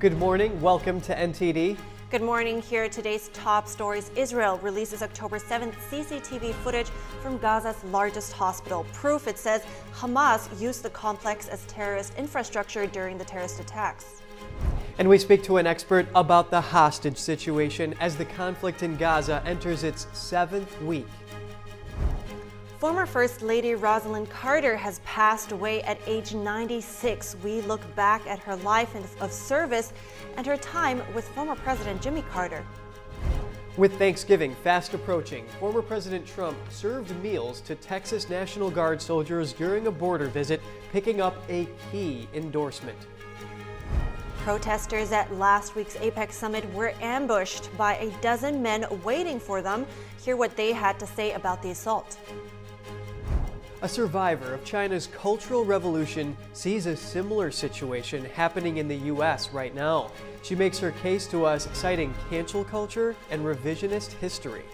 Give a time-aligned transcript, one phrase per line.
[0.00, 0.60] Good morning.
[0.60, 1.76] Welcome to NTD.
[2.08, 2.62] Good morning.
[2.62, 4.12] Here are today's top stories.
[4.14, 6.86] Israel releases October 7th CCTV footage
[7.20, 8.86] from Gaza's largest hospital.
[8.92, 14.22] Proof it says Hamas used the complex as terrorist infrastructure during the terrorist attacks.
[14.98, 19.42] And we speak to an expert about the hostage situation as the conflict in Gaza
[19.44, 21.08] enters its seventh week.
[22.78, 27.34] Former First Lady Rosalynn Carter has passed away at age 96.
[27.42, 29.92] We look back at her life of service
[30.36, 32.64] and her time with former President Jimmy Carter.
[33.76, 39.88] With Thanksgiving fast approaching, former President Trump served meals to Texas National Guard soldiers during
[39.88, 42.98] a border visit, picking up a key endorsement.
[44.44, 49.84] Protesters at last week's APEC summit were ambushed by a dozen men waiting for them.
[50.24, 52.16] Hear what they had to say about the assault.
[53.80, 59.52] A survivor of China's Cultural Revolution sees a similar situation happening in the U.S.
[59.52, 60.10] right now.
[60.42, 64.64] She makes her case to us, citing cancel culture and revisionist history.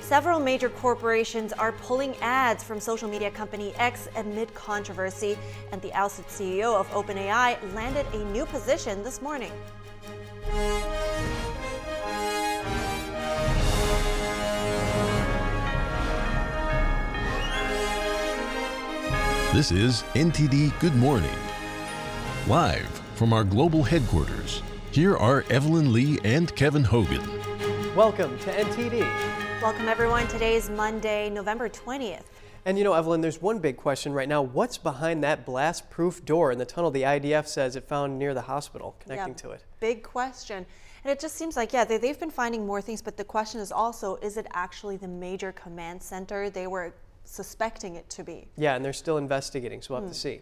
[0.00, 5.38] Several major corporations are pulling ads from social media company X amid controversy,
[5.70, 9.52] and the ousted CEO of OpenAI landed a new position this morning.
[19.52, 21.36] This is NTD Good Morning.
[22.46, 24.62] Live from our global headquarters,
[24.92, 27.28] here are Evelyn Lee and Kevin Hogan.
[27.96, 29.00] Welcome to NTD.
[29.60, 30.28] Welcome, everyone.
[30.28, 32.22] Today is Monday, November 20th.
[32.64, 34.40] And you know, Evelyn, there's one big question right now.
[34.40, 38.34] What's behind that blast proof door in the tunnel the IDF says it found near
[38.34, 39.64] the hospital connecting yeah, to it?
[39.80, 40.64] Big question.
[41.02, 43.60] And it just seems like, yeah, they, they've been finding more things, but the question
[43.60, 46.94] is also is it actually the major command center they were
[47.24, 48.48] suspecting it to be.
[48.56, 50.22] Yeah, and they're still investigating, so we'll have mm.
[50.22, 50.38] to hmm.
[50.38, 50.40] see.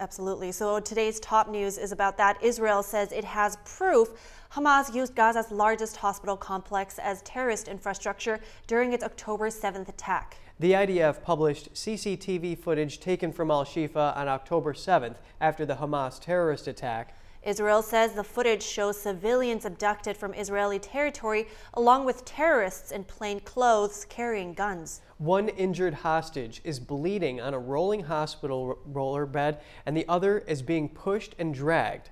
[0.00, 0.50] Absolutely.
[0.50, 2.42] So today's top news is about that.
[2.42, 4.08] Israel says it has proof
[4.52, 10.38] Hamas used Gaza's largest hospital complex as terrorist infrastructure during its October 7th attack.
[10.58, 16.18] The IDF published CCTV footage taken from Al Shifa on October 7th after the Hamas
[16.20, 17.14] terrorist attack.
[17.42, 23.40] Israel says the footage shows civilians abducted from Israeli territory along with terrorists in plain
[23.40, 25.00] clothes carrying guns.
[25.16, 30.60] One injured hostage is bleeding on a rolling hospital roller bed and the other is
[30.60, 32.10] being pushed and dragged.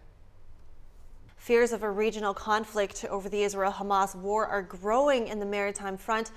[1.36, 6.32] Fears of a regional conflict over the Israel-Hamas war are growing in the maritime front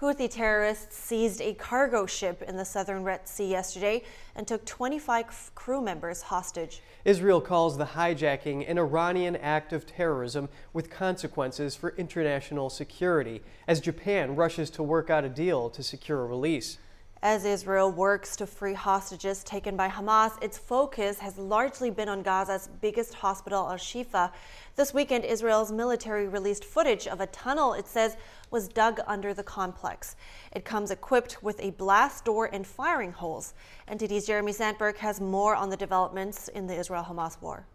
[0.00, 4.02] Houthi terrorists seized a cargo ship in the southern Red Sea yesterday
[4.34, 6.82] and took 25 crew members hostage.
[7.04, 13.80] Israel calls the hijacking an Iranian act of terrorism with consequences for international security as
[13.80, 16.78] Japan rushes to work out a deal to secure a release.
[17.24, 22.22] As Israel works to free hostages taken by Hamas, its focus has largely been on
[22.22, 24.30] Gaza's biggest hospital, Al Shifa.
[24.76, 28.18] This weekend, Israel's military released footage of a tunnel it says
[28.54, 30.14] was dug under the complex.
[30.52, 33.52] It comes equipped with a blast door and firing holes.
[33.90, 37.66] NTD's Jeremy Sandberg has more on the developments in the Israel Hamas war.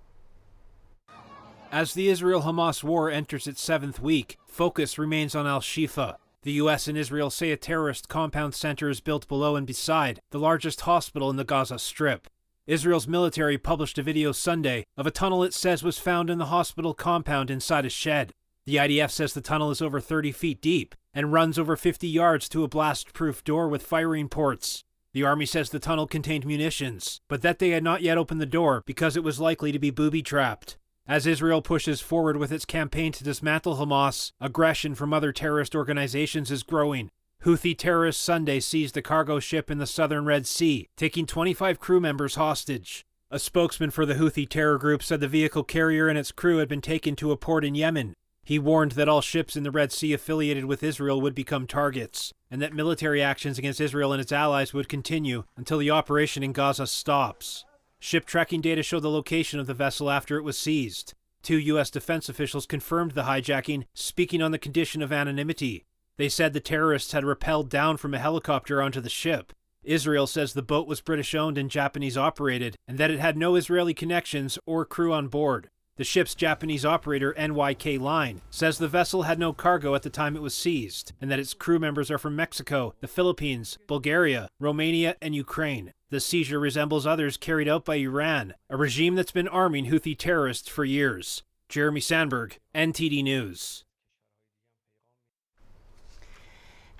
[1.69, 6.53] As the Israel Hamas war enters its seventh week, focus remains on Al Shifa, the
[6.53, 6.87] U.S.
[6.87, 11.29] and Israel say a terrorist compound center is built below and beside the largest hospital
[11.29, 12.29] in the Gaza Strip.
[12.67, 16.45] Israel's military published a video Sunday of a tunnel it says was found in the
[16.45, 18.31] hospital compound inside a shed.
[18.69, 22.47] The IDF says the tunnel is over 30 feet deep and runs over 50 yards
[22.49, 24.83] to a blast proof door with firing ports.
[25.11, 28.45] The Army says the tunnel contained munitions, but that they had not yet opened the
[28.45, 30.77] door because it was likely to be booby trapped.
[31.07, 36.51] As Israel pushes forward with its campaign to dismantle Hamas, aggression from other terrorist organizations
[36.51, 37.09] is growing.
[37.45, 41.99] Houthi terrorists Sunday seized a cargo ship in the southern Red Sea, taking 25 crew
[41.99, 43.03] members hostage.
[43.31, 46.69] A spokesman for the Houthi terror group said the vehicle carrier and its crew had
[46.69, 48.13] been taken to a port in Yemen.
[48.49, 52.33] He warned that all ships in the Red Sea affiliated with Israel would become targets,
[52.49, 56.51] and that military actions against Israel and its allies would continue until the operation in
[56.51, 57.63] Gaza stops.
[57.99, 61.13] Ship tracking data show the location of the vessel after it was seized.
[61.43, 61.91] Two U.S.
[61.91, 65.85] defense officials confirmed the hijacking, speaking on the condition of anonymity.
[66.17, 69.53] They said the terrorists had rappelled down from a helicopter onto the ship.
[69.83, 73.53] Israel says the boat was British owned and Japanese operated, and that it had no
[73.53, 75.69] Israeli connections or crew on board.
[75.99, 80.37] The ship's Japanese operator, NYK Line, says the vessel had no cargo at the time
[80.37, 85.17] it was seized, and that its crew members are from Mexico, the Philippines, Bulgaria, Romania,
[85.21, 85.91] and Ukraine.
[86.09, 90.69] The seizure resembles others carried out by Iran, a regime that's been arming Houthi terrorists
[90.69, 91.43] for years.
[91.67, 93.83] Jeremy Sandberg, NTD News.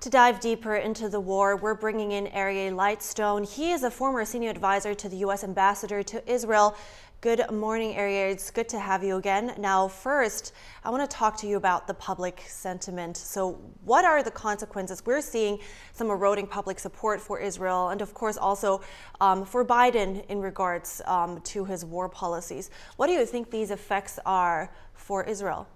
[0.02, 3.46] To dive deeper into the war, we're bringing in Aryeh Lightstone.
[3.46, 5.44] He is a former senior advisor to the U.S.
[5.44, 6.74] ambassador to Israel.
[7.22, 8.32] Good morning, Ariel.
[8.32, 9.52] It's good to have you again.
[9.58, 13.14] Now, first, I want to talk to you about the public sentiment.
[13.14, 15.04] So, what are the consequences?
[15.04, 15.58] We're seeing
[15.92, 18.80] some eroding public support for Israel, and of course, also
[19.20, 22.70] um, for Biden in regards um, to his war policies.
[22.96, 25.68] What do you think these effects are for Israel?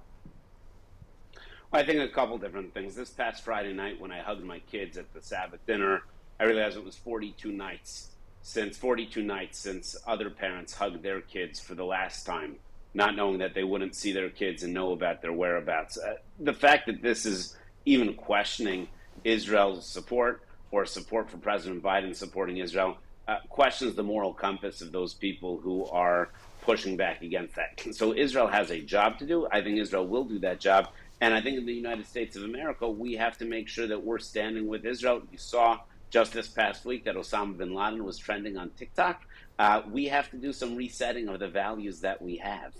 [1.70, 2.94] Well, I think a couple different things.
[2.94, 6.04] This past Friday night, when I hugged my kids at the Sabbath dinner,
[6.40, 8.13] I realized it was 42 nights
[8.46, 12.56] since 42 nights since other parents hugged their kids for the last time,
[12.92, 15.96] not knowing that they wouldn't see their kids and know about their whereabouts.
[15.96, 17.56] Uh, the fact that this is
[17.86, 18.86] even questioning
[19.24, 24.92] Israel's support or support for President Biden supporting Israel uh, questions the moral compass of
[24.92, 26.28] those people who are
[26.60, 27.82] pushing back against that.
[27.94, 29.48] So Israel has a job to do.
[29.50, 30.88] I think Israel will do that job.
[31.22, 34.04] And I think in the United States of America, we have to make sure that
[34.04, 35.22] we're standing with Israel.
[35.32, 35.80] You saw
[36.14, 39.22] just this past week that Osama bin Laden was trending on TikTok.
[39.58, 42.72] Uh, we have to do some resetting of the values that we have.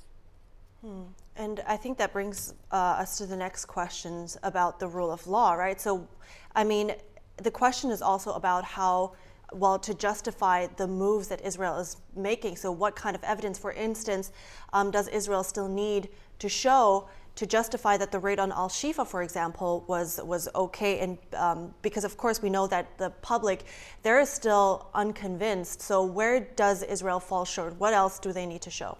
[0.82, 1.02] Hmm.
[1.34, 5.26] And I think that brings uh, us to the next questions about the rule of
[5.26, 5.81] law, right?
[5.81, 6.06] So,
[6.54, 6.94] I mean,
[7.38, 9.14] the question is also about how,
[9.52, 12.54] well, to justify the moves that Israel is making.
[12.54, 14.31] So, what kind of evidence, for instance,
[14.72, 16.08] um, does Israel still need
[16.38, 21.00] to show to justify that the raid on Al Shifa, for example, was was okay,
[21.00, 23.64] and um, because of course we know that the public
[24.02, 25.82] there is still unconvinced.
[25.82, 27.78] So where does Israel fall short?
[27.78, 28.98] What else do they need to show?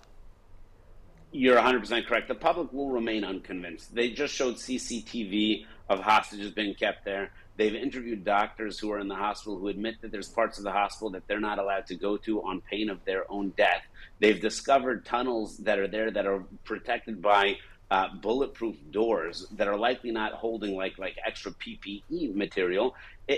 [1.37, 2.29] You're 100% correct.
[2.29, 3.93] The public will remain unconvinced.
[3.93, 7.33] They just showed CCTV of hostages being kept there.
[7.57, 10.71] They've interviewed doctors who are in the hospital who admit that there's parts of the
[10.71, 13.83] hospital that they're not allowed to go to on pain of their own death.
[14.21, 17.57] They've discovered tunnels that are there that are protected by
[17.95, 22.97] uh, bulletproof doors that are likely not holding like like extra PPE material.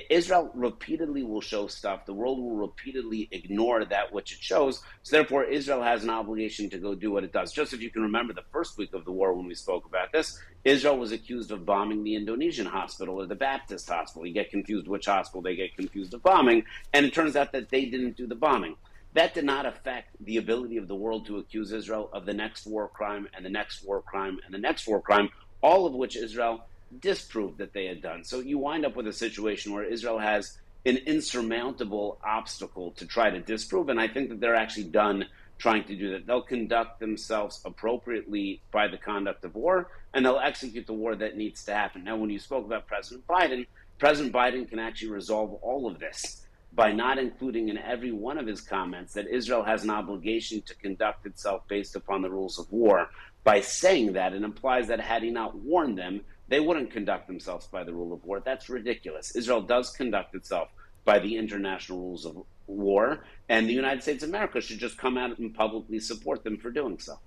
[0.09, 2.07] Israel repeatedly will show stuff.
[2.07, 4.83] The world will repeatedly ignore that which it shows.
[5.03, 7.53] So therefore, Israel has an obligation to go do what it does.
[7.53, 10.11] Just if you can remember the first week of the war when we spoke about
[10.11, 14.27] this, Israel was accused of bombing the Indonesian hospital or the Baptist hospital.
[14.27, 16.65] You get confused which hospital they get confused of bombing,
[16.95, 18.77] and it turns out that they didn't do the bombing.
[19.17, 22.67] That did not affect the ability of the world to accuse Israel of the next
[22.67, 25.31] war crime and the next war crime and the next war crime,
[25.63, 26.67] all of which Israel
[27.01, 28.25] disproved that they had done.
[28.25, 33.31] So you wind up with a situation where Israel has an insurmountable obstacle to try
[33.31, 35.25] to disprove, and I think that they're actually done
[35.57, 36.27] trying to do that.
[36.27, 41.39] They'll conduct themselves appropriately by the conduct of war, and they'll execute the war that
[41.39, 42.05] needs to happen.
[42.05, 43.67] Now, when you spoke about President Biden,
[43.99, 46.46] President Biden can actually resolve all of this
[46.77, 50.75] by not including in every one of his comments that Israel has an obligation to
[50.75, 53.09] conduct itself based upon the rules of war.
[53.45, 57.67] By saying that, it implies that had he not warned them, they wouldn't conduct themselves
[57.67, 58.41] by the rule of war.
[58.41, 59.35] That's ridiculous.
[59.35, 60.69] Israel does conduct itself
[61.07, 65.17] by the international rules of war, and the United States of America should just come
[65.17, 67.19] out and publicly support them for doing so.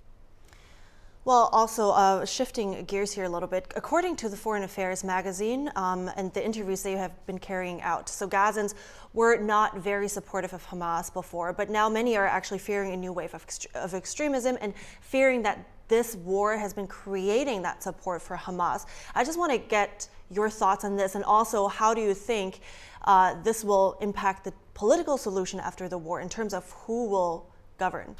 [1.26, 5.70] Well, also uh, shifting gears here a little bit, according to the Foreign Affairs magazine
[5.76, 8.72] um, and the interviews they have been carrying out, so Gazans
[9.12, 13.12] were not very supportive of Hamas before, but now many are actually fearing a new
[13.12, 14.72] wave of, of extremism and
[15.02, 15.58] fearing that
[15.88, 18.86] this war has been creating that support for Hamas.
[19.14, 22.60] I just want to get your thoughts on this, and also how do you think
[23.04, 27.50] uh, this will impact the political solution after the war in terms of who will
[27.76, 28.16] govern?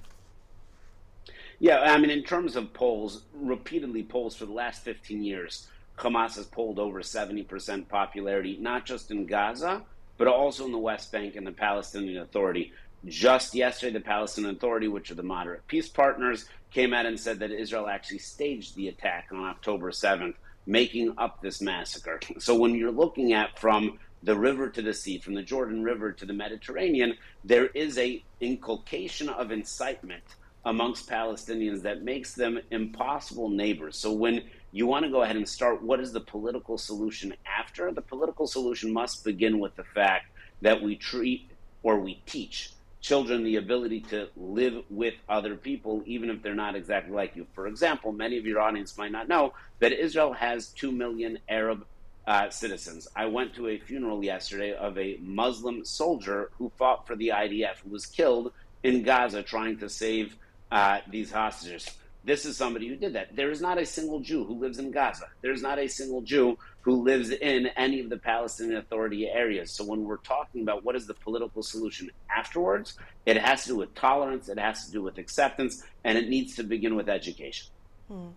[1.62, 6.36] Yeah, I mean, in terms of polls, repeatedly polls for the last 15 years, Hamas
[6.36, 9.82] has polled over 70% popularity, not just in Gaza,
[10.16, 12.72] but also in the West Bank and the Palestinian Authority.
[13.04, 17.38] Just yesterday, the Palestinian Authority, which are the moderate peace partners, came out and said
[17.40, 22.20] that Israel actually staged the attack on October 7th, making up this massacre.
[22.38, 26.12] So when you're looking at from the river to the sea, from the Jordan River
[26.12, 30.24] to the Mediterranean, there is a inculcation of incitement
[30.64, 33.96] amongst Palestinians that makes them impossible neighbors.
[33.96, 37.90] So when you want to go ahead and start, what is the political solution after?
[37.92, 40.26] The political solution must begin with the fact
[40.60, 41.50] that we treat
[41.82, 46.76] or we teach children the ability to live with other people, even if they're not
[46.76, 47.46] exactly like you.
[47.54, 51.86] For example, many of your audience might not know that Israel has 2 million Arab
[52.26, 53.08] uh, citizens.
[53.16, 57.78] I went to a funeral yesterday of a Muslim soldier who fought for the IDF,
[57.82, 58.52] who was killed
[58.82, 60.36] in Gaza trying to save
[60.70, 61.88] uh, these hostages.
[62.22, 63.34] This is somebody who did that.
[63.34, 65.26] There is not a single Jew who lives in Gaza.
[65.40, 69.72] There is not a single Jew who lives in any of the Palestinian Authority areas.
[69.72, 73.76] So when we're talking about what is the political solution afterwards, it has to do
[73.76, 77.68] with tolerance, it has to do with acceptance, and it needs to begin with education.
[78.08, 78.28] Hmm.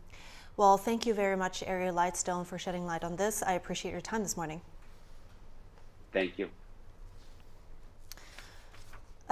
[0.56, 3.44] Well, thank you very much, Ariel Lightstone, for shedding light on this.
[3.44, 4.62] I appreciate your time this morning.
[6.12, 6.50] Thank you.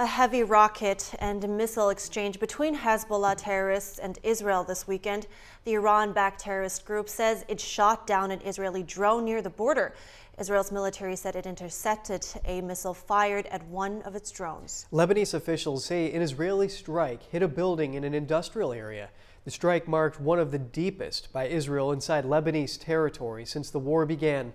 [0.02, 5.28] A heavy rocket and missile exchange between Hezbollah terrorists and Israel this weekend.
[5.62, 9.94] The Iran backed terrorist group says it shot down an Israeli drone near the border.
[10.40, 14.86] Israel's military said it intercepted a missile fired at one of its drones.
[14.90, 19.08] Lebanese officials say an Israeli strike hit a building in an industrial area.
[19.44, 24.04] The strike marked one of the deepest by Israel inside Lebanese territory since the war
[24.04, 24.52] began.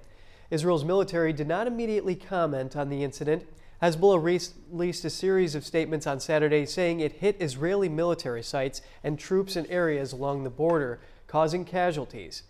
[0.51, 3.46] Israel's military did not immediately comment on the incident.
[3.81, 4.19] Hezbollah
[4.72, 9.55] released a series of statements on Saturday saying it hit Israeli military sites and troops
[9.55, 12.41] in areas along the border, causing casualties.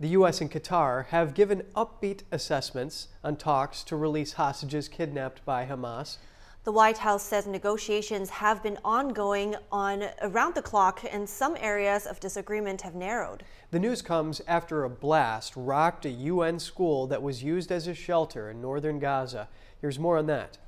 [0.00, 0.40] The U.S.
[0.40, 6.16] and Qatar have given upbeat assessments on talks to release hostages kidnapped by Hamas.
[6.64, 12.04] The White House says negotiations have been ongoing on around the clock and some areas
[12.04, 13.44] of disagreement have narrowed.
[13.70, 17.94] The news comes after a blast rocked a UN school that was used as a
[17.94, 19.48] shelter in northern Gaza.
[19.80, 20.58] Here's more on that.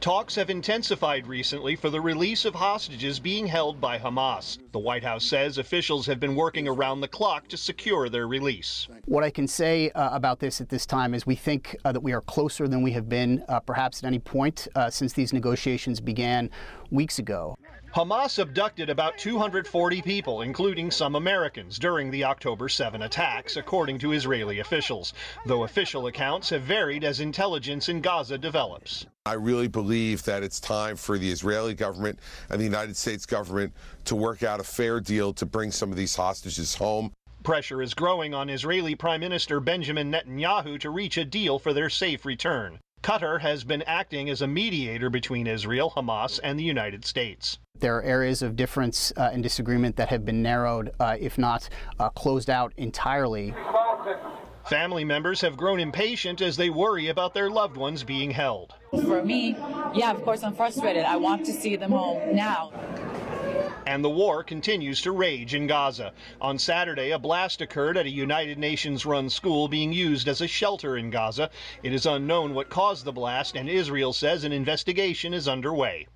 [0.00, 4.58] Talks have intensified recently for the release of hostages being held by Hamas.
[4.70, 8.86] The White House says officials have been working around the clock to secure their release.
[9.06, 12.00] What I can say uh, about this at this time is we think uh, that
[12.00, 15.32] we are closer than we have been uh, perhaps at any point uh, since these
[15.32, 16.48] negotiations began
[16.92, 17.58] weeks ago.
[17.94, 24.12] Hamas abducted about 240 people, including some Americans, during the October 7 attacks, according to
[24.12, 25.14] Israeli officials,
[25.46, 29.06] though official accounts have varied as intelligence in Gaza develops.
[29.24, 32.18] I really believe that it's time for the Israeli government
[32.50, 33.72] and the United States government
[34.04, 37.12] to work out a fair deal to bring some of these hostages home.
[37.42, 41.88] Pressure is growing on Israeli Prime Minister Benjamin Netanyahu to reach a deal for their
[41.88, 42.80] safe return.
[43.02, 47.58] Qatar has been acting as a mediator between Israel, Hamas, and the United States.
[47.78, 51.68] There are areas of difference uh, and disagreement that have been narrowed, uh, if not
[52.00, 53.54] uh, closed out entirely.
[54.68, 58.74] Family members have grown impatient as they worry about their loved ones being held.
[58.90, 59.56] For me,
[59.94, 61.04] yeah, of course, I'm frustrated.
[61.04, 62.72] I want to see them home now.
[63.86, 66.12] And the war continues to rage in Gaza.
[66.40, 70.46] On Saturday, a blast occurred at a United Nations run school being used as a
[70.46, 71.50] shelter in Gaza.
[71.82, 76.06] It is unknown what caused the blast, and Israel says an investigation is underway.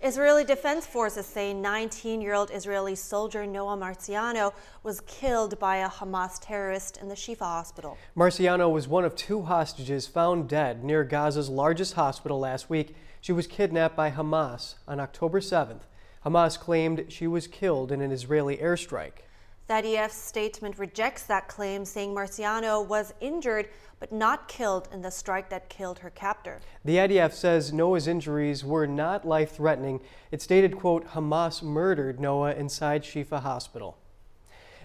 [0.00, 4.52] Israeli Defense Forces say 19-year-old Israeli soldier Noah Marciano
[4.84, 7.98] was killed by a Hamas terrorist in the Shifa hospital.
[8.16, 12.94] Marciano was one of two hostages found dead near Gaza's largest hospital last week.
[13.28, 15.82] She was kidnapped by Hamas on October 7th.
[16.24, 19.26] Hamas claimed she was killed in an Israeli airstrike.
[19.66, 23.68] The IDF statement rejects that claim, saying Marciano was injured
[24.00, 26.60] but not killed in the strike that killed her captor.
[26.86, 30.00] The IDF says Noah's injuries were not life-threatening.
[30.30, 33.98] It stated, quote, Hamas murdered Noah inside Shifa Hospital.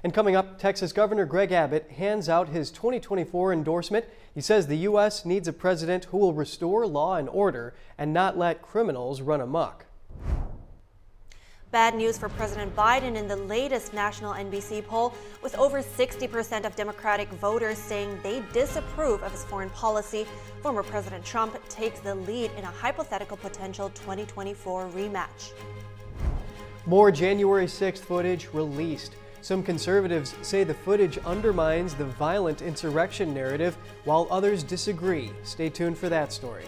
[0.03, 4.05] And coming up, Texas Governor Greg Abbott hands out his 2024 endorsement.
[4.35, 5.23] He says the U.S.
[5.23, 9.85] needs a president who will restore law and order and not let criminals run amok.
[11.71, 16.75] Bad news for President Biden in the latest national NBC poll, with over 60% of
[16.75, 20.27] Democratic voters saying they disapprove of his foreign policy.
[20.61, 25.53] Former President Trump takes the lead in a hypothetical potential 2024 rematch.
[26.85, 29.15] More January 6th footage released.
[29.43, 35.33] Some conservatives say the footage undermines the violent insurrection narrative, while others disagree.
[35.43, 36.63] Stay tuned for that story.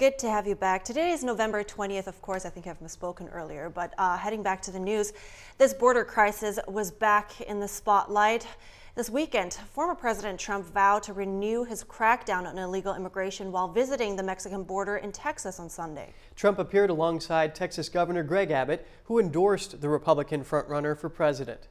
[0.00, 0.82] Good to have you back.
[0.82, 2.06] Today is November 20th.
[2.06, 5.12] Of course, I think I've misspoken earlier, but uh, heading back to the news,
[5.58, 8.46] this border crisis was back in the spotlight.
[8.94, 14.16] This weekend, former President Trump vowed to renew his crackdown on illegal immigration while visiting
[14.16, 16.14] the Mexican border in Texas on Sunday.
[16.34, 21.68] Trump appeared alongside Texas Governor Greg Abbott, who endorsed the Republican frontrunner for president.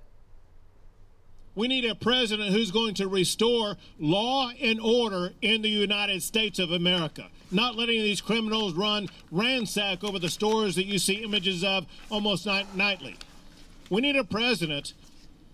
[1.55, 6.59] We need a president who's going to restore law and order in the United States
[6.59, 11.63] of America, not letting these criminals run ransack over the stores that you see images
[11.63, 13.15] of almost night nightly.
[13.89, 14.93] We need a president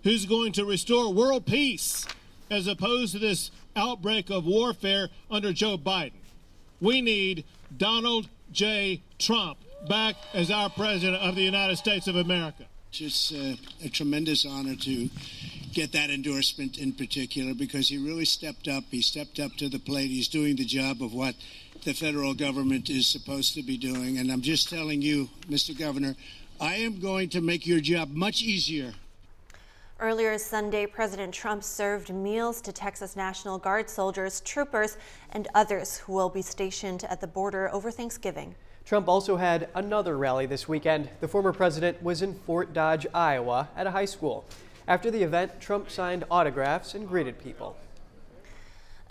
[0.04, 2.06] who's going to restore world peace
[2.52, 6.14] as opposed to this outbreak of warfare under Joe Biden.
[6.82, 9.02] We need Donald J.
[9.18, 12.66] Trump back as our president of the United States of America.
[12.92, 15.10] It's uh, a tremendous honor to
[15.74, 18.86] get that endorsement in particular because he really stepped up.
[18.90, 20.10] He stepped up to the plate.
[20.10, 21.36] He's doing the job of what
[21.86, 24.18] the federal government is supposed to be doing.
[24.18, 25.78] And I'm just telling you, Mr.
[25.78, 26.16] Governor,
[26.60, 28.92] I am going to make your job much easier.
[30.00, 34.98] Earlier Sunday, President Trump served meals to Texas National Guard soldiers, troopers,
[35.32, 38.56] and others who will be stationed at the border over Thanksgiving.
[38.84, 41.10] Trump also had another rally this weekend.
[41.22, 44.44] The former president was in Fort Dodge, Iowa, at a high school.
[44.88, 47.78] After the event, Trump signed autographs and greeted people.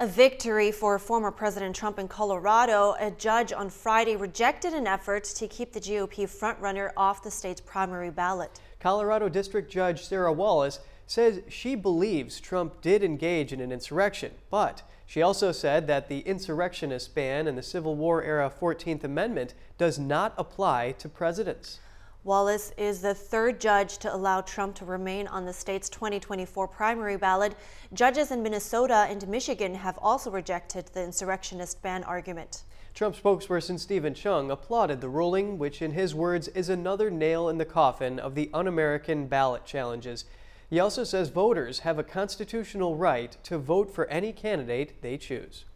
[0.01, 2.97] A victory for former President Trump in Colorado.
[2.99, 7.61] A judge on Friday rejected an effort to keep the GOP frontrunner off the state's
[7.61, 8.59] primary ballot.
[8.81, 14.83] Colorado District Judge Sarah Wallace says she believes Trump did engage in an insurrection, but
[15.07, 19.97] she also said that the insurrectionist ban in the Civil War era 14th Amendment does
[19.97, 21.79] not apply to presidents.
[22.25, 27.19] Wallace is the third judge to allow Trump to remain on the state's 2024 primary
[27.19, 27.55] ballot.
[27.93, 32.63] Judges in Minnesota and Michigan have also rejected the insurrectionist ban argument.
[32.95, 37.59] Trump spokesperson Steven Cheung applauded the ruling, which in his words is another nail in
[37.59, 40.25] the coffin of the un-American ballot challenges.
[40.71, 45.67] He also says voters have a constitutional right to vote for any candidate they choose.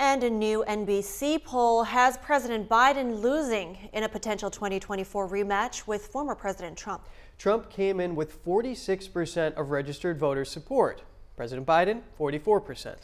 [0.00, 6.06] And a new NBC poll has President Biden losing in a potential 2024 rematch with
[6.06, 7.08] former President Trump.
[7.36, 11.02] Trump came in with 46% of registered voters' support.
[11.36, 12.94] President Biden, 44%.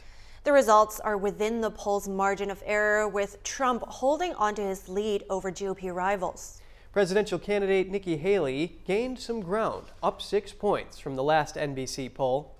[0.44, 5.24] The results are within the poll's margin of error, with Trump holding onto his lead
[5.28, 6.60] over GOP rivals.
[6.92, 12.53] Presidential candidate Nikki Haley gained some ground, up six points from the last NBC poll.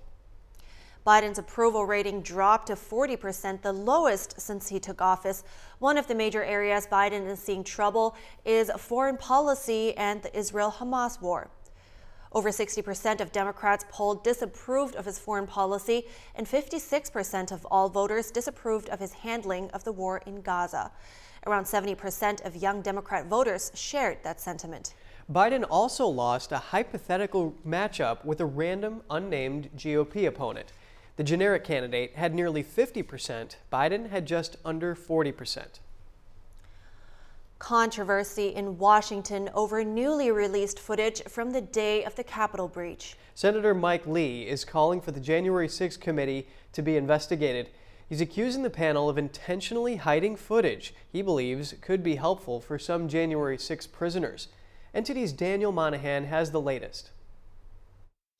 [1.05, 5.43] Biden's approval rating dropped to 40%, the lowest since he took office.
[5.77, 10.73] One of the major areas Biden is seeing trouble is foreign policy and the Israel
[10.79, 11.51] Hamas war.
[12.31, 18.31] Over 60% of Democrats polled disapproved of his foreign policy, and 56% of all voters
[18.31, 20.91] disapproved of his handling of the war in Gaza.
[21.45, 24.95] Around 70% of young Democrat voters shared that sentiment.
[25.31, 30.73] Biden also lost a hypothetical matchup with a random, unnamed GOP opponent.
[31.17, 35.79] The generic candidate had nearly 50%, Biden had just under 40%.
[37.57, 43.15] Controversy in Washington over newly released footage from the day of the Capitol breach.
[43.33, 47.69] Senator Mike Lee is calling for the January 6 committee to be investigated.
[48.09, 53.07] He's accusing the panel of intentionally hiding footage he believes could be helpful for some
[53.07, 54.49] January 6 prisoners.
[54.93, 57.11] NTD's Daniel Monahan has the latest.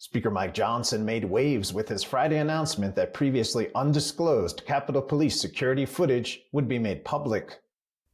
[0.06, 5.84] Speaker Mike Johnson made waves with his Friday announcement that previously undisclosed Capitol Police security
[5.84, 7.60] footage would be made public.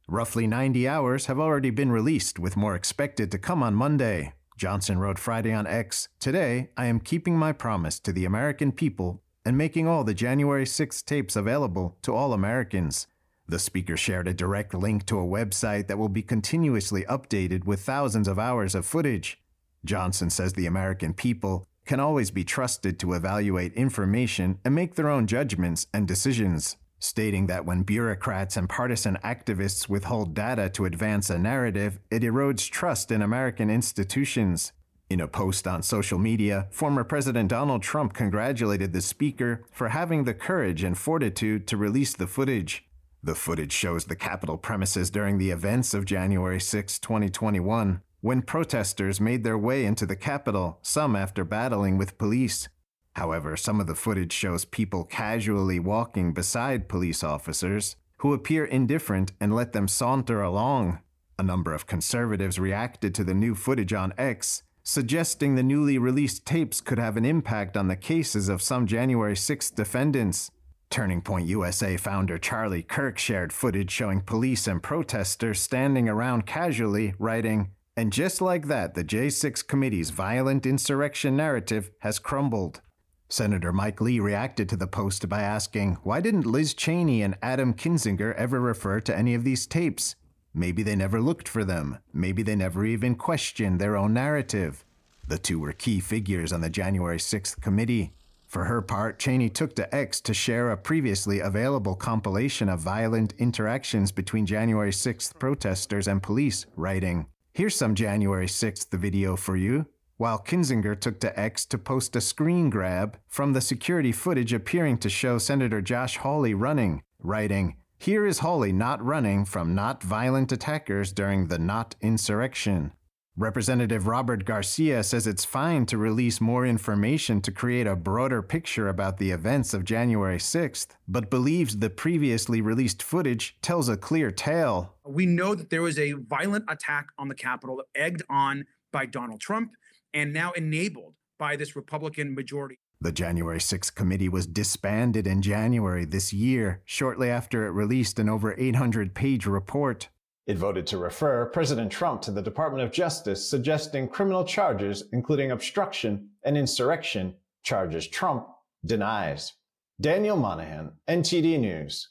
[0.08, 4.32] Roughly 90 hours have already been released, with more expected to come on Monday.
[4.56, 9.22] Johnson wrote Friday on X Today, I am keeping my promise to the American people
[9.44, 13.06] and making all the January 6 tapes available to all Americans.
[13.46, 17.82] The speaker shared a direct link to a website that will be continuously updated with
[17.82, 19.42] thousands of hours of footage.
[19.84, 25.08] Johnson says the American people can always be trusted to evaluate information and make their
[25.08, 31.30] own judgments and decisions, stating that when bureaucrats and partisan activists withhold data to advance
[31.30, 34.72] a narrative, it erodes trust in American institutions.
[35.10, 40.24] In a post on social media, former President Donald Trump congratulated the speaker for having
[40.24, 42.86] the courage and fortitude to release the footage.
[43.22, 49.20] The footage shows the Capitol premises during the events of January 6, 2021, when protesters
[49.20, 52.68] made their way into the Capitol, some after battling with police.
[53.16, 59.32] However, some of the footage shows people casually walking beside police officers who appear indifferent
[59.40, 61.00] and let them saunter along.
[61.36, 66.46] A number of conservatives reacted to the new footage on X, suggesting the newly released
[66.46, 70.52] tapes could have an impact on the cases of some January 6 defendants.
[70.90, 77.14] Turning Point USA founder Charlie Kirk shared footage showing police and protesters standing around casually,
[77.18, 82.80] writing, And just like that, the J6 committee's violent insurrection narrative has crumbled.
[83.28, 87.74] Senator Mike Lee reacted to the post by asking, Why didn't Liz Cheney and Adam
[87.74, 90.16] Kinzinger ever refer to any of these tapes?
[90.54, 91.98] Maybe they never looked for them.
[92.12, 94.84] Maybe they never even questioned their own narrative.
[95.28, 98.12] The two were key figures on the January 6th committee.
[98.46, 103.32] For her part, Cheney took to X to share a previously available compilation of violent
[103.38, 109.84] interactions between January 6th protesters and police, writing, Here's some January 6th video for you.
[110.16, 114.96] While Kinzinger took to X to post a screen grab from the security footage appearing
[114.98, 120.50] to show Senator Josh Hawley running, writing, here is Hawley not running from not violent
[120.50, 122.92] attackers during the not insurrection.
[123.36, 128.90] Representative Robert Garcia says it's fine to release more information to create a broader picture
[128.90, 134.30] about the events of January 6th, but believes the previously released footage tells a clear
[134.30, 134.96] tale.
[135.06, 139.40] We know that there was a violent attack on the Capitol, egged on by Donald
[139.40, 139.72] Trump,
[140.12, 142.80] and now enabled by this Republican majority.
[143.00, 148.28] The January 6th committee was disbanded in January this year, shortly after it released an
[148.28, 150.10] over 800 page report.
[150.46, 155.52] It voted to refer President Trump to the Department of Justice, suggesting criminal charges, including
[155.52, 158.48] obstruction and insurrection, charges Trump
[158.84, 159.52] denies.
[160.00, 162.08] Daniel Monahan, NTD News.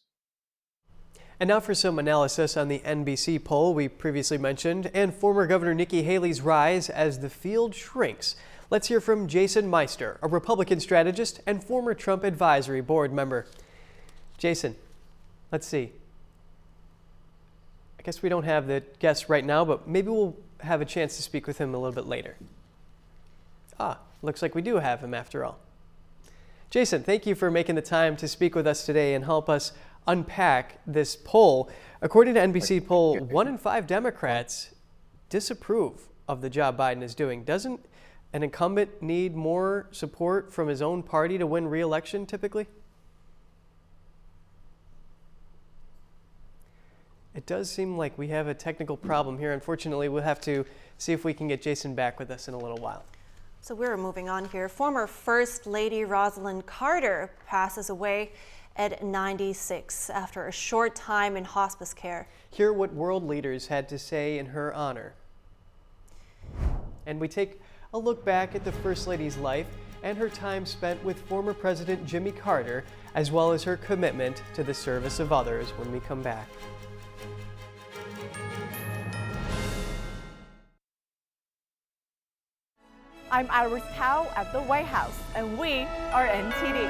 [1.41, 5.74] And now for some analysis on the NBC poll we previously mentioned and former Governor
[5.74, 8.36] Nikki Haley's rise as the field shrinks.
[8.70, 13.48] Let's hear from Jason Meister, a Republican strategist and former Trump Advisory Board member.
[14.38, 14.78] Jason,
[15.52, 15.91] let's see.
[18.02, 21.18] I guess we don't have the guest right now, but maybe we'll have a chance
[21.18, 22.36] to speak with him a little bit later.
[23.80, 25.60] Ah, looks like we do have him after all.
[26.72, 29.74] Jason, thank you for making the time to speak with us today and help us
[30.08, 31.70] unpack this poll.
[32.02, 34.72] According to NBC poll, one in five Democrats
[35.30, 37.44] disapprove of the job Biden is doing.
[37.44, 37.86] Doesn't
[38.34, 42.66] an incumbent need more support from his own party to win re-election typically?
[47.34, 49.54] It does seem like we have a technical problem here.
[49.54, 50.65] Unfortunately, we'll have to
[50.98, 53.04] see if we can get Jason back with us in a little while.
[53.62, 54.67] So we're moving on here.
[54.67, 58.32] Former First Lady Rosalynn Carter passes away
[58.76, 62.28] at 96 after a short time in hospice care.
[62.50, 65.13] Hear what world leaders had to say in her honor.
[67.06, 67.62] And we take
[67.94, 69.67] a look back at the First Lady's life
[70.04, 74.63] and her time spent with former President Jimmy Carter, as well as her commitment to
[74.63, 76.48] the service of others when we come back.
[83.34, 86.86] I'm Iris Tao at the White House, and we are NTD.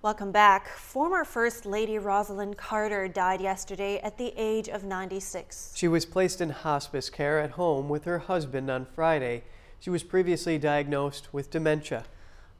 [0.00, 0.66] Welcome back.
[0.68, 5.74] Former First Lady Rosalynn Carter died yesterday at the age of 96.
[5.76, 9.44] She was placed in hospice care at home with her husband on Friday.
[9.78, 12.04] She was previously diagnosed with dementia.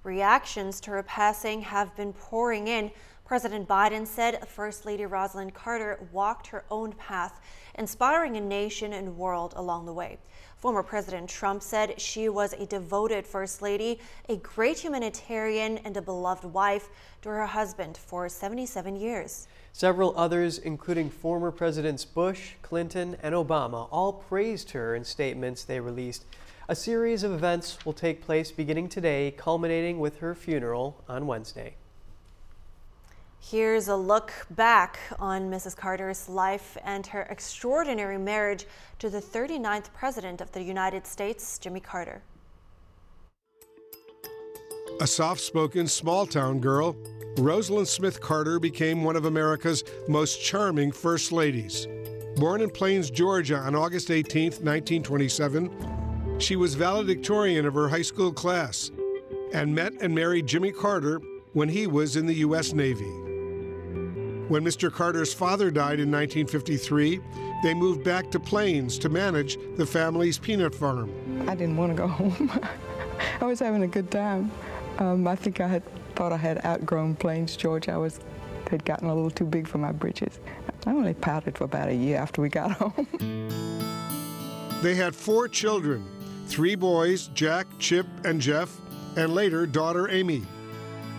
[0.05, 2.91] Reactions to her passing have been pouring in.
[3.33, 7.41] President Biden said First Lady Rosalynn Carter walked her own path,
[7.77, 10.19] inspiring a nation and world along the way.
[10.59, 16.03] Former President Trump said she was a devoted First Lady, a great humanitarian, and a
[16.03, 16.91] beloved wife
[17.23, 19.49] to her husband for 77 years.
[19.73, 25.81] Several others, including former Presidents Bush, Clinton, and Obama, all praised her in statements they
[25.81, 26.27] released.
[26.69, 31.77] A series of events will take place beginning today, culminating with her funeral on Wednesday.
[33.45, 35.77] Here's a look back on Mrs.
[35.77, 38.67] Carter's life and her extraordinary marriage
[39.01, 42.23] to the 39th President of the United States, Jimmy Carter.
[45.01, 46.95] A soft spoken, small town girl,
[47.35, 51.89] Rosalynn Smith Carter became one of America's most charming First Ladies.
[52.37, 58.33] Born in Plains, Georgia on August 18, 1927, she was valedictorian of her high school
[58.33, 58.93] class
[59.53, 61.21] and met and married Jimmy Carter
[61.55, 62.73] when he was in the U.S.
[62.73, 63.32] Navy.
[64.53, 64.93] When Mr.
[64.93, 67.21] Carter's father died in 1953,
[67.63, 71.11] they moved back to Plains to manage the family's peanut farm.
[71.49, 72.51] I didn't want to go home.
[73.41, 74.51] I was having a good time.
[74.99, 75.83] Um, I think I had
[76.17, 77.93] thought I had outgrown Plains, Georgia.
[77.93, 78.21] I was
[78.71, 80.39] had gotten a little too big for my britches.
[80.87, 83.07] I only pouted for about a year after we got home.
[84.83, 86.05] They had four children,
[86.47, 88.71] three boys, Jack, Chip, and Jeff,
[89.17, 90.43] and later daughter Amy.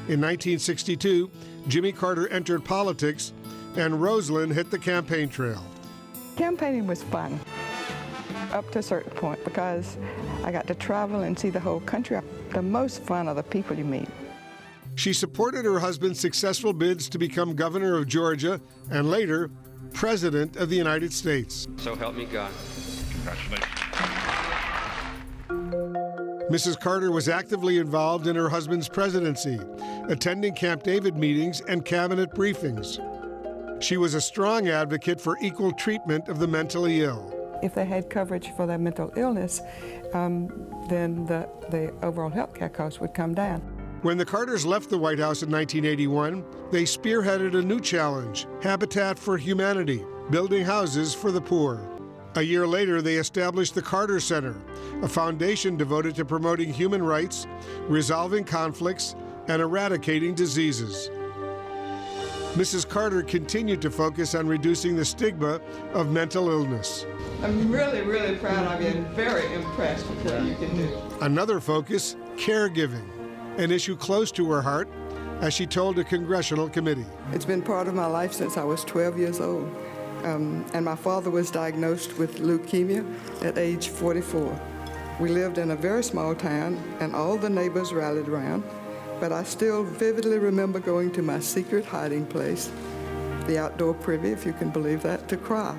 [0.07, 1.31] In 1962,
[1.67, 3.33] Jimmy Carter entered politics,
[3.75, 5.63] and Rosalynn hit the campaign trail.
[6.35, 7.39] Campaigning was fun
[8.51, 9.97] up to a certain point because
[10.43, 12.19] I got to travel and see the whole country.
[12.51, 14.07] The most fun are the people you meet.
[14.95, 19.49] She supported her husband's successful bids to become governor of Georgia and later
[19.93, 21.67] president of the United States.
[21.77, 22.51] So help me God.
[23.11, 23.72] Congratulations.
[26.53, 26.79] Mrs.
[26.79, 29.59] Carter was actively involved in her husband's presidency,
[30.07, 33.01] attending Camp David meetings and cabinet briefings.
[33.81, 37.33] She was a strong advocate for equal treatment of the mentally ill.
[37.63, 39.61] If they had coverage for their mental illness,
[40.13, 40.47] um,
[40.89, 43.61] then the, the overall health care costs would come down.
[44.03, 49.17] When the Carters left the White House in 1981, they spearheaded a new challenge Habitat
[49.17, 51.92] for Humanity, building houses for the poor.
[52.35, 54.55] A year later, they established the Carter Center,
[55.03, 57.45] a foundation devoted to promoting human rights,
[57.87, 59.15] resolving conflicts,
[59.47, 61.11] and eradicating diseases.
[62.53, 62.87] Mrs.
[62.87, 65.61] Carter continued to focus on reducing the stigma
[65.93, 67.05] of mental illness.
[67.43, 70.97] I'm really, really proud of you and very impressed with what you can do.
[71.21, 73.07] Another focus caregiving,
[73.59, 74.89] an issue close to her heart,
[75.41, 77.05] as she told a congressional committee.
[77.31, 79.69] It's been part of my life since I was 12 years old.
[80.23, 83.03] Um, and my father was diagnosed with leukemia
[83.43, 84.59] at age 44.
[85.19, 88.63] We lived in a very small town, and all the neighbors rallied around,
[89.19, 92.71] but I still vividly remember going to my secret hiding place,
[93.47, 95.75] the outdoor privy, if you can believe that, to cry.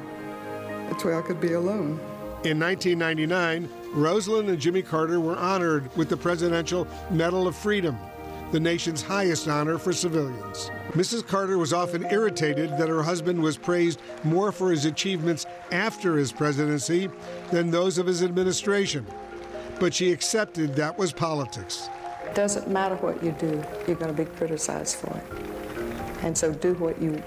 [0.89, 1.99] That's where I could be alone.
[2.45, 7.99] In 1999, Rosalynn and Jimmy Carter were honored with the Presidential Medal of Freedom,
[8.55, 10.71] the nation's highest honor for civilians.
[10.93, 11.27] Mrs.
[11.27, 16.31] Carter was often irritated that her husband was praised more for his achievements after his
[16.31, 17.11] presidency
[17.51, 19.05] than those of his administration.
[19.81, 21.89] But she accepted that was politics.
[22.27, 25.25] It doesn't matter what you do, you're going to be criticized for it.
[26.23, 27.21] And so do what you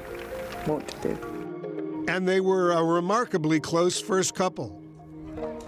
[0.65, 2.05] want to do.
[2.07, 4.81] And they were a remarkably close first couple.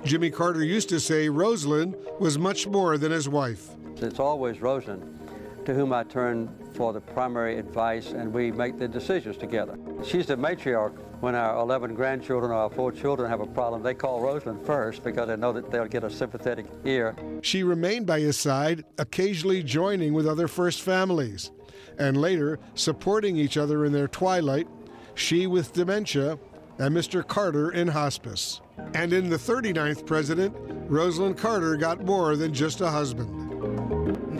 [0.06, 3.72] Jimmy Carter used to say Rosalynn was much more than his wife.
[3.98, 5.19] It's always Rosalynn
[5.66, 9.78] to whom I turn for the primary advice, and we make the decisions together.
[10.04, 10.98] She's the matriarch.
[11.20, 15.04] When our 11 grandchildren or our four children have a problem, they call Rosalynn first
[15.04, 17.14] because they know that they'll get a sympathetic ear.
[17.42, 21.52] She remained by his side, occasionally joining with other first families,
[21.98, 24.68] and later supporting each other in their twilight,
[25.16, 26.40] she with dementia
[26.80, 27.28] and Mr.
[27.28, 28.62] Carter in hospice.
[28.94, 30.56] And in the 39th president,
[30.90, 33.49] Rosalynn Carter got more than just a husband.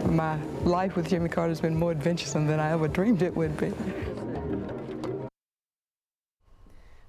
[0.10, 3.56] My life with Jimmy Carter has been more adventuresome than I ever dreamed it would
[3.58, 3.72] be.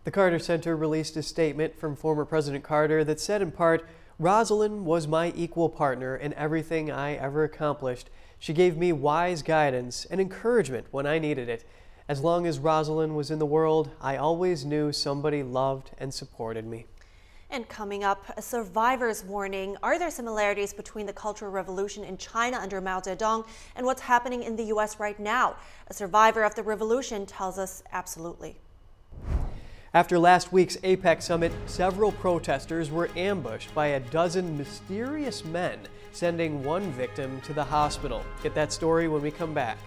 [0.05, 3.89] The Carter Center released a statement from former President Carter that said in part,
[4.21, 8.11] Rosalynn was my equal partner in everything I ever accomplished.
[8.39, 11.65] She gave me wise guidance and encouragement when I needed it.
[12.07, 16.67] As long as Rosalynn was in the world, I always knew somebody loved and supported
[16.67, 16.85] me.
[17.53, 19.77] And coming up, a survivor's warning.
[19.83, 24.45] Are there similarities between the Cultural Revolution in China under Mao Zedong and what's happening
[24.45, 25.01] in the U.S.
[25.01, 25.57] right now?
[25.89, 28.61] A survivor of the revolution tells us absolutely.
[29.93, 35.81] After last week's APEC summit, several protesters were ambushed by a dozen mysterious men,
[36.13, 38.25] sending one victim to the hospital.
[38.45, 39.79] Get that story when we come back.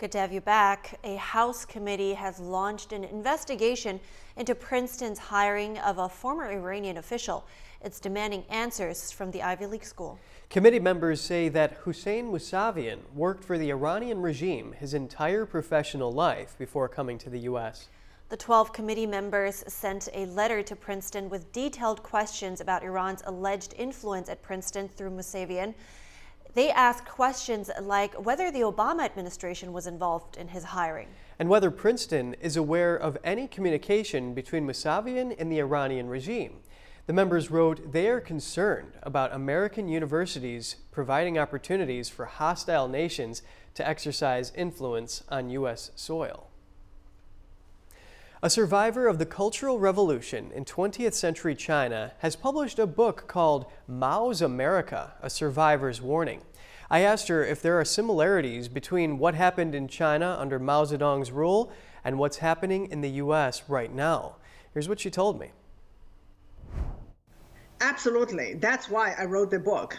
[0.00, 0.98] Good to have you back.
[1.04, 4.00] A House committee has launched an investigation
[4.34, 7.44] into Princeton's hiring of a former Iranian official.
[7.82, 10.18] It's demanding answers from the Ivy League school.
[10.48, 16.56] Committee members say that Hossein Mousavian worked for the Iranian regime his entire professional life
[16.58, 17.90] before coming to the U.S.
[18.30, 23.74] The 12 committee members sent a letter to Princeton with detailed questions about Iran's alleged
[23.76, 25.74] influence at Princeton through Mousavian.
[26.54, 31.08] They asked questions like whether the Obama administration was involved in his hiring.
[31.38, 36.58] And whether Princeton is aware of any communication between Mousavian and the Iranian regime.
[37.06, 43.42] The members wrote they are concerned about American universities providing opportunities for hostile nations
[43.74, 45.92] to exercise influence on U.S.
[45.94, 46.49] soil.
[48.42, 53.66] A survivor of the Cultural Revolution in 20th century China has published a book called
[53.86, 56.40] Mao's America, A Survivor's Warning.
[56.88, 61.30] I asked her if there are similarities between what happened in China under Mao Zedong's
[61.30, 61.70] rule
[62.02, 63.64] and what's happening in the U.S.
[63.68, 64.36] right now.
[64.72, 65.50] Here's what she told me.
[67.82, 68.54] Absolutely.
[68.54, 69.98] That's why I wrote the book,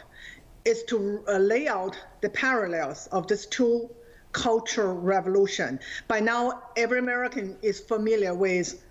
[0.65, 3.87] is to uh, lay out the parallels of these two
[4.31, 5.79] cultural revolution.
[6.07, 8.83] By now, every American is familiar with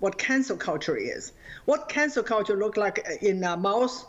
[0.00, 1.32] what cancel culture is.
[1.64, 4.06] What cancel culture looked like in uh, Mao's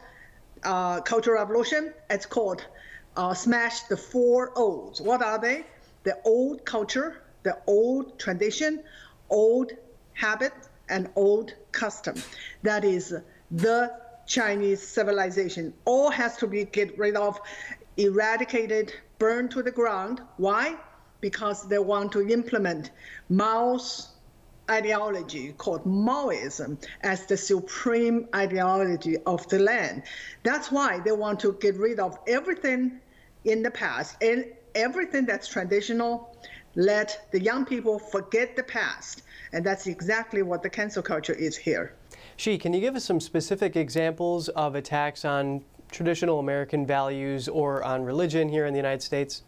[0.63, 1.93] uh, cultural revolution?
[2.09, 2.65] It's called
[3.15, 4.99] uh, smash the four olds.
[5.01, 5.65] What are they?
[6.03, 8.83] The old culture, the old tradition,
[9.29, 9.71] old
[10.13, 10.53] habit,
[10.89, 12.21] and old custom.
[12.63, 13.13] That is
[13.51, 13.93] the
[14.25, 15.73] Chinese civilization.
[15.85, 17.39] All has to be get rid of,
[17.97, 20.19] eradicated, burned to the ground.
[20.35, 20.75] Why?
[21.21, 22.91] Because they want to implement
[23.29, 24.09] Mao's
[24.69, 30.03] ideology called Maoism as the supreme ideology of the land.
[30.43, 32.99] That's why they want to get rid of everything
[33.45, 34.43] in the past and
[34.75, 36.35] everything that's traditional.
[36.75, 39.21] Let the young people forget the past.
[39.53, 41.93] And that's exactly what the cancel culture is here.
[42.35, 47.83] She, can you give us some specific examples of attacks on traditional American values or
[47.83, 49.43] on religion here in the United States?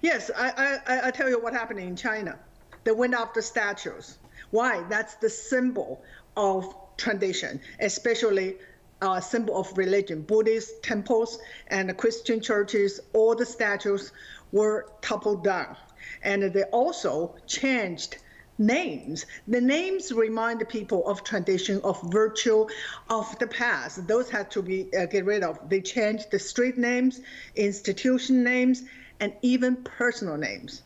[0.00, 2.38] Yes, I, I, I tell you what happened in China.
[2.84, 4.18] they went after statues.
[4.50, 4.84] Why?
[4.88, 6.02] That's the symbol
[6.36, 8.56] of tradition, especially
[9.02, 10.22] a uh, symbol of religion.
[10.22, 14.12] Buddhist temples and Christian churches, all the statues
[14.50, 15.76] were toppled down.
[16.22, 18.18] And they also changed
[18.58, 19.26] names.
[19.46, 22.66] The names remind people of tradition, of virtue,
[23.08, 24.06] of the past.
[24.06, 25.68] Those had to be uh, get rid of.
[25.68, 27.20] They changed the street names,
[27.54, 28.82] institution names,
[29.20, 30.82] and even personal names.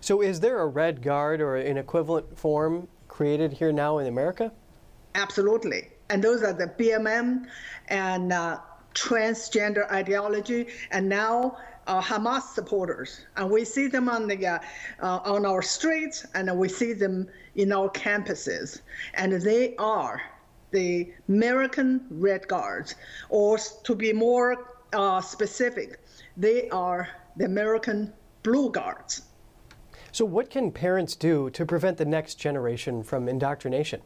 [0.00, 4.50] So, is there a red guard or an equivalent form created here now in America?
[5.14, 5.88] Absolutely.
[6.08, 7.46] And those are the BLM
[7.88, 8.58] and uh,
[8.94, 10.68] transgender ideology.
[10.90, 11.58] And now
[11.90, 14.58] uh, Hamas supporters, and we see them on the uh,
[15.02, 17.26] uh, on our streets, and we see them
[17.56, 18.80] in our campuses,
[19.14, 20.22] and they are
[20.70, 22.94] the American Red Guards,
[23.28, 25.98] or to be more uh, specific,
[26.36, 28.12] they are the American
[28.44, 29.22] Blue Guards.
[30.12, 34.00] So, what can parents do to prevent the next generation from indoctrination?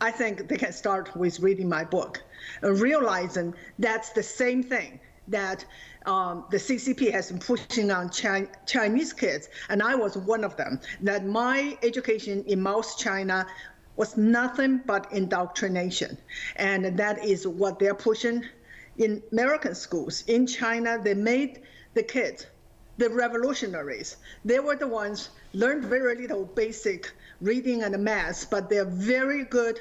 [0.00, 2.22] I think they can start with reading my book,
[2.62, 5.64] realizing that's the same thing that
[6.06, 10.56] um, the CCP has been pushing on Chi- Chinese kids, and I was one of
[10.56, 10.80] them.
[11.00, 13.46] That my education in Mao's China
[13.96, 16.16] was nothing but indoctrination,
[16.56, 18.44] and that is what they're pushing
[18.96, 20.24] in American schools.
[20.26, 21.62] In China, they made
[21.94, 22.46] the kids
[22.98, 24.16] the revolutionaries.
[24.44, 29.80] They were the ones learned very little basic reading and math, but they're very good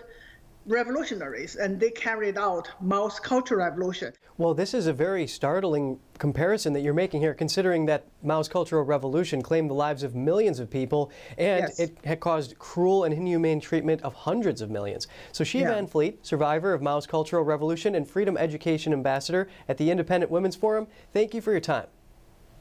[0.67, 4.13] revolutionaries and they carried out Mao's Cultural Revolution.
[4.37, 8.83] Well, this is a very startling comparison that you're making here, considering that Mao's Cultural
[8.83, 11.79] Revolution claimed the lives of millions of people and yes.
[11.79, 15.07] it had caused cruel and inhumane treatment of hundreds of millions.
[15.31, 15.69] So, Xi yeah.
[15.73, 20.55] Van Fleet, survivor of Mao's Cultural Revolution and Freedom Education Ambassador at the Independent Women's
[20.55, 21.87] Forum, thank you for your time.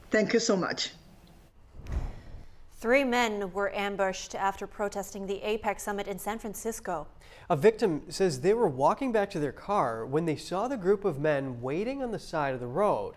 [0.09, 0.91] Thank you so much.
[2.79, 7.07] Three men were ambushed after protesting the APEC summit in San Francisco.
[7.49, 11.03] A victim says they were walking back to their car when they saw the group
[11.03, 13.15] of men waiting on the side of the road.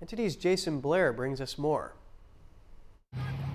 [0.00, 1.94] And today's Jason Blair brings us more.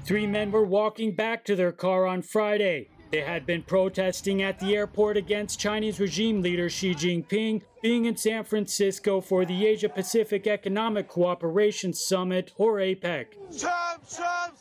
[0.06, 2.88] Three men were walking back to their car on Friday.
[3.12, 8.16] They had been protesting at the airport against Chinese regime leader Xi Jinping being in
[8.16, 13.26] San Francisco for the Asia Pacific Economic Cooperation Summit, or APEC.
[13.60, 14.58] Trump, Trump,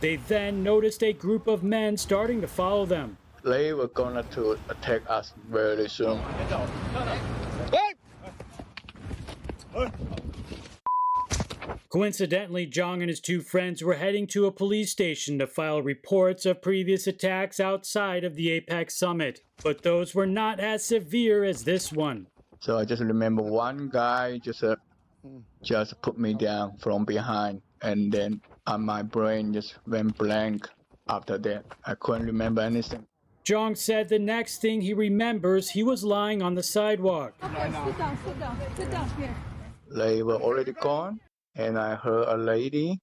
[0.00, 3.16] they then noticed a group of men starting to follow them.
[3.42, 6.20] They were going to attack us very soon.
[11.88, 16.44] Coincidentally, Zhang and his two friends were heading to a police station to file reports
[16.44, 21.62] of previous attacks outside of the APEC summit, but those were not as severe as
[21.62, 22.26] this one.
[22.60, 24.74] So I just remember one guy just uh,
[25.62, 30.68] just put me down from behind, and then uh, my brain just went blank
[31.08, 31.66] after that.
[31.84, 33.06] I couldn't remember anything.
[33.44, 37.34] Zhang said the next thing he remembers, he was lying on the sidewalk.
[37.44, 39.36] Okay, sit down, sit down, sit down here.
[39.88, 41.20] They were already gone
[41.56, 42.98] and I heard a lady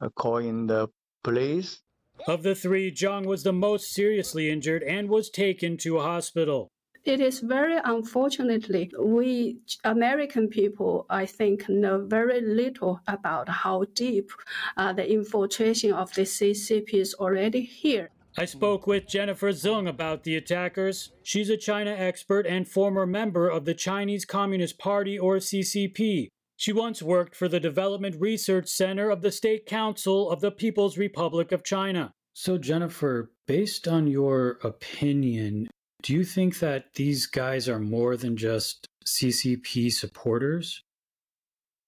[0.00, 0.88] uh, calling the
[1.22, 1.80] police.
[2.26, 6.68] Of the three, Zhang was the most seriously injured and was taken to a hospital.
[7.04, 14.30] It is very unfortunately, we American people, I think, know very little about how deep
[14.76, 18.10] uh, the infiltration of the CCP is already here.
[18.38, 21.10] I spoke with Jennifer Zeng about the attackers.
[21.24, 26.28] She's a China expert and former member of the Chinese Communist Party or CCP.
[26.62, 30.96] She once worked for the Development Research Center of the State Council of the People's
[30.96, 32.12] Republic of China.
[32.34, 35.66] So, Jennifer, based on your opinion,
[36.04, 40.84] do you think that these guys are more than just CCP supporters?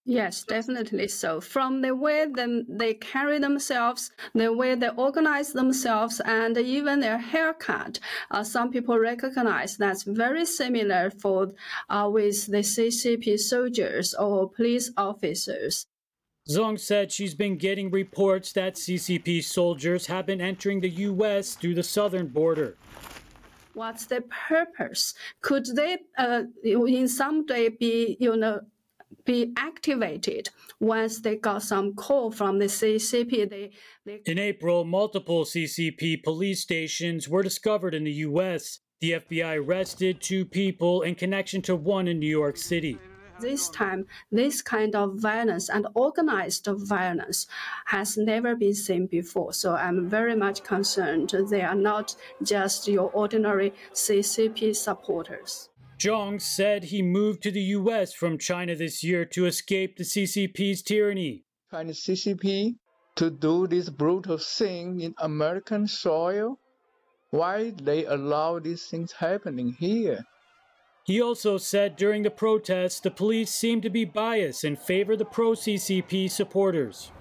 [0.06, 1.40] Yes, definitely so.
[1.40, 7.16] From the way them they carry themselves, the way they organize themselves, and even their
[7.16, 8.00] haircut,
[8.30, 11.52] uh, some people recognize that's very similar for
[11.88, 15.86] uh, with the CCP soldiers or police officers.
[16.50, 21.54] Zeng said she's been getting reports that CCP soldiers have been entering the U.S.
[21.54, 22.76] through the southern border.
[23.72, 25.14] What's the purpose?
[25.40, 28.60] Could they, uh, in some way, be you know
[29.24, 30.50] be activated
[30.80, 33.48] once they got some call from the CCP.
[33.48, 33.70] They,
[34.04, 34.22] they...
[34.26, 38.80] In April, multiple CCP police stations were discovered in the U.S.
[39.00, 42.98] The FBI arrested two people in connection to one in New York City.
[43.40, 47.48] This time, this kind of violence and organized violence
[47.86, 49.52] has never been seen before.
[49.52, 55.68] So I'm very much concerned they are not just your ordinary CCP supporters.
[55.98, 60.82] Zhang said he moved to the US from China this year to escape the CCP's
[60.82, 61.44] tyranny.
[61.70, 62.76] China's CCP
[63.16, 66.58] to do this brutal thing in American soil?
[67.30, 70.24] Why they allow these things happening here?
[71.04, 75.24] He also said during the protests the police seem to be biased and favor the
[75.24, 77.12] pro CCP supporters.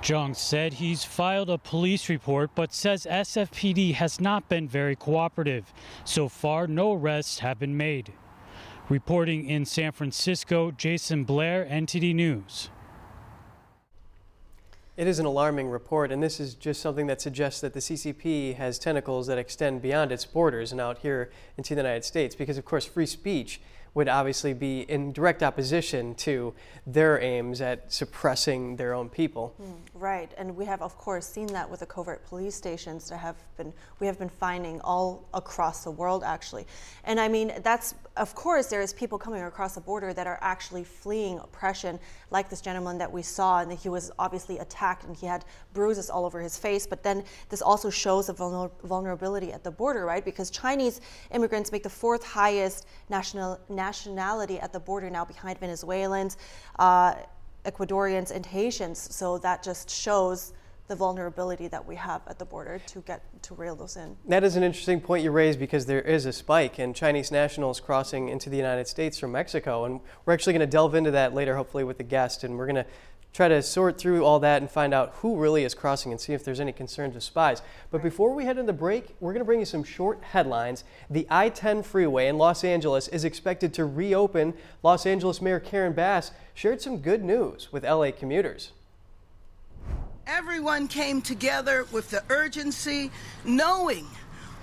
[0.00, 5.72] Zhang said he's filed a police report but says SFPD has not been very cooperative.
[6.04, 8.12] So far, no arrests have been made.
[8.88, 12.68] Reporting in San Francisco, Jason Blair, NTD News.
[14.96, 18.56] It is an alarming report, and this is just something that suggests that the CCP
[18.56, 22.58] has tentacles that extend beyond its borders and out here into the United States, because
[22.58, 23.60] of course free speech
[23.94, 26.54] would obviously be in direct opposition to
[26.86, 29.54] their aims at suppressing their own people.
[29.60, 33.18] Mm, right, and we have, of course, seen that with the covert police stations that
[33.18, 36.66] have been we have been finding all across the world, actually.
[37.04, 40.38] And I mean, that's of course there is people coming across the border that are
[40.42, 41.98] actually fleeing oppression,
[42.30, 46.10] like this gentleman that we saw, and he was obviously attacked and he had bruises
[46.10, 46.86] all over his face.
[46.86, 50.24] But then this also shows the vulner vulnerability at the border, right?
[50.24, 56.36] Because Chinese immigrants make the fourth highest national nationality at the border now, behind Venezuelans,
[56.78, 57.14] uh,
[57.70, 58.98] Ecuadorians, and Haitians.
[59.20, 60.52] So that just shows
[60.88, 64.16] the vulnerability that we have at the border to get to rail those in.
[64.28, 67.80] That is an interesting point you raise because there is a spike in Chinese nationals
[67.80, 69.84] crossing into the United States from Mexico.
[69.86, 72.44] And we're actually going to delve into that later, hopefully, with the guest.
[72.44, 72.86] And we're going to
[73.32, 76.34] try to sort through all that and find out who really is crossing and see
[76.34, 77.62] if there's any concerns of spies.
[77.90, 80.84] But before we head into the break, we're going to bring you some short headlines.
[81.08, 84.54] The I 10 freeway in Los Angeles is expected to reopen.
[84.82, 88.72] Los Angeles Mayor Karen Bass shared some good news with LA commuters.
[90.26, 93.10] Everyone came together with the urgency,
[93.44, 94.06] knowing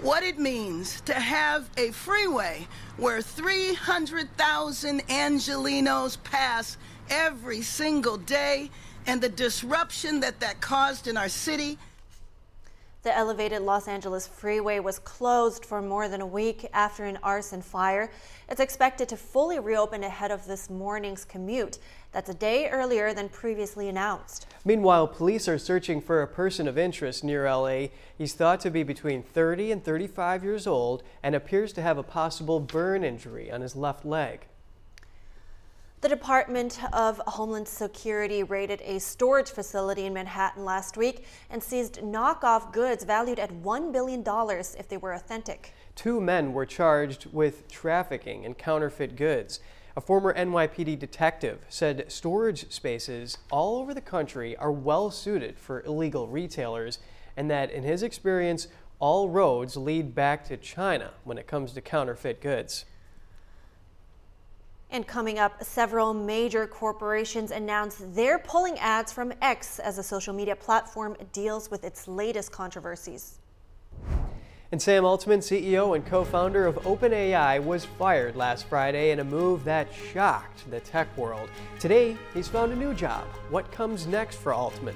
[0.01, 2.65] what it means to have a freeway
[2.95, 6.77] where 300,000 Angelenos pass
[7.09, 8.69] every single day
[9.05, 11.77] and the disruption that that caused in our city.
[13.01, 17.61] The elevated Los Angeles freeway was closed for more than a week after an arson
[17.61, 18.11] fire.
[18.49, 21.79] It's expected to fully reopen ahead of this morning's commute.
[22.11, 24.47] That's a day earlier than previously announced.
[24.65, 27.87] Meanwhile, police are searching for a person of interest near LA.
[28.17, 32.03] He's thought to be between 30 and 35 years old and appears to have a
[32.03, 34.45] possible burn injury on his left leg.
[36.01, 42.01] The Department of Homeland Security raided a storage facility in Manhattan last week and seized
[42.01, 44.23] knockoff goods valued at $1 billion
[44.77, 45.73] if they were authentic.
[45.95, 49.59] Two men were charged with trafficking in counterfeit goods.
[49.97, 55.83] A former NYPD detective said storage spaces all over the country are well suited for
[55.83, 56.99] illegal retailers
[57.35, 58.69] and that in his experience,
[58.99, 62.85] all roads lead back to China when it comes to counterfeit goods.
[64.91, 70.33] And coming up, several major corporations announced they're pulling ads from X as a social
[70.33, 73.39] media platform deals with its latest controversies.
[74.71, 79.63] And Sam Altman, CEO and co-founder of OpenAI, was fired last Friday in a move
[79.63, 81.49] that shocked the tech world.
[81.79, 83.25] Today, he's found a new job.
[83.49, 84.95] What comes next for Altman?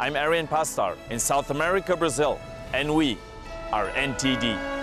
[0.00, 2.40] I'm Arian Pastar in South America, Brazil,
[2.72, 3.18] and we
[3.70, 4.79] are NTD.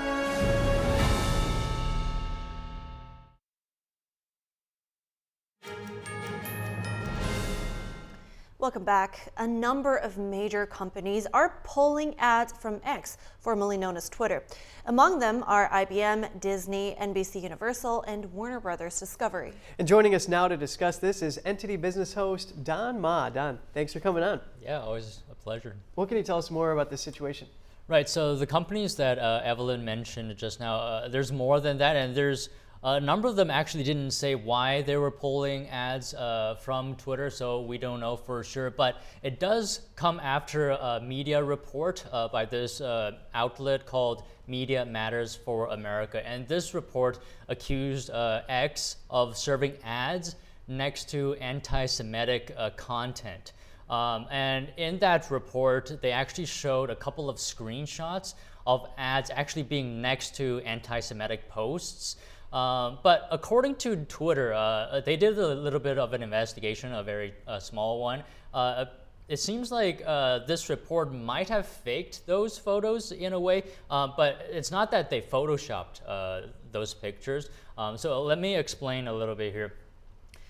[8.67, 9.31] Welcome back.
[9.37, 14.43] A number of major companies are pulling ads from X, formerly known as Twitter.
[14.87, 19.53] Among them are IBM, Disney, NBC Universal, and Warner Brothers Discovery.
[19.79, 23.29] And joining us now to discuss this is NTD business host Don Ma.
[23.29, 24.41] Don, thanks for coming on.
[24.61, 25.77] Yeah, always a pleasure.
[25.95, 27.47] What can you tell us more about this situation?
[27.87, 31.95] Right, so the companies that uh, Evelyn mentioned just now, uh, there's more than that,
[31.95, 32.49] and there's
[32.83, 37.29] a number of them actually didn't say why they were pulling ads uh, from Twitter,
[37.29, 38.69] so we don't know for sure.
[38.69, 44.85] But it does come after a media report uh, by this uh, outlet called Media
[44.85, 46.25] Matters for America.
[46.25, 50.35] And this report accused uh, X of serving ads
[50.67, 53.53] next to anti Semitic uh, content.
[53.89, 58.33] Um, and in that report, they actually showed a couple of screenshots
[58.65, 62.17] of ads actually being next to anti Semitic posts.
[62.53, 67.03] Um, but according to Twitter, uh, they did a little bit of an investigation, a
[67.03, 68.23] very uh, small one.
[68.53, 68.85] Uh,
[69.27, 74.07] it seems like uh, this report might have faked those photos in a way, uh,
[74.15, 77.49] but it's not that they photoshopped uh, those pictures.
[77.77, 79.73] Um, so let me explain a little bit here.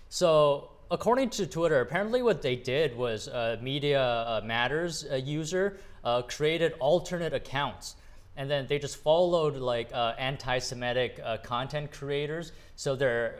[0.09, 6.21] So according to Twitter, apparently what they did was uh, Media uh, Matters user uh,
[6.21, 7.95] created alternate accounts.
[8.37, 12.53] And then they just followed like anti-Semitic content creators.
[12.75, 13.39] So their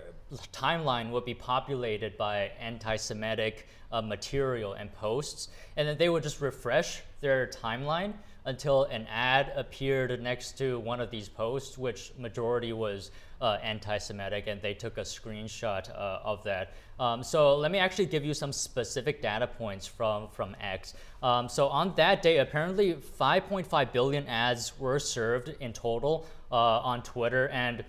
[0.51, 6.41] timeline would be populated by anti-Semitic uh, material and posts, and then they would just
[6.41, 8.11] refresh their timeline
[8.43, 13.11] until an ad appeared next to one of these posts, which majority was
[13.41, 16.73] uh, anti-Semitic, and they took a screenshot uh, of that.
[16.99, 20.93] Um, so let me actually give you some specific data points from from X.
[21.21, 27.03] Um, so on that day, apparently 5.5 billion ads were served in total uh, on
[27.03, 27.83] Twitter, and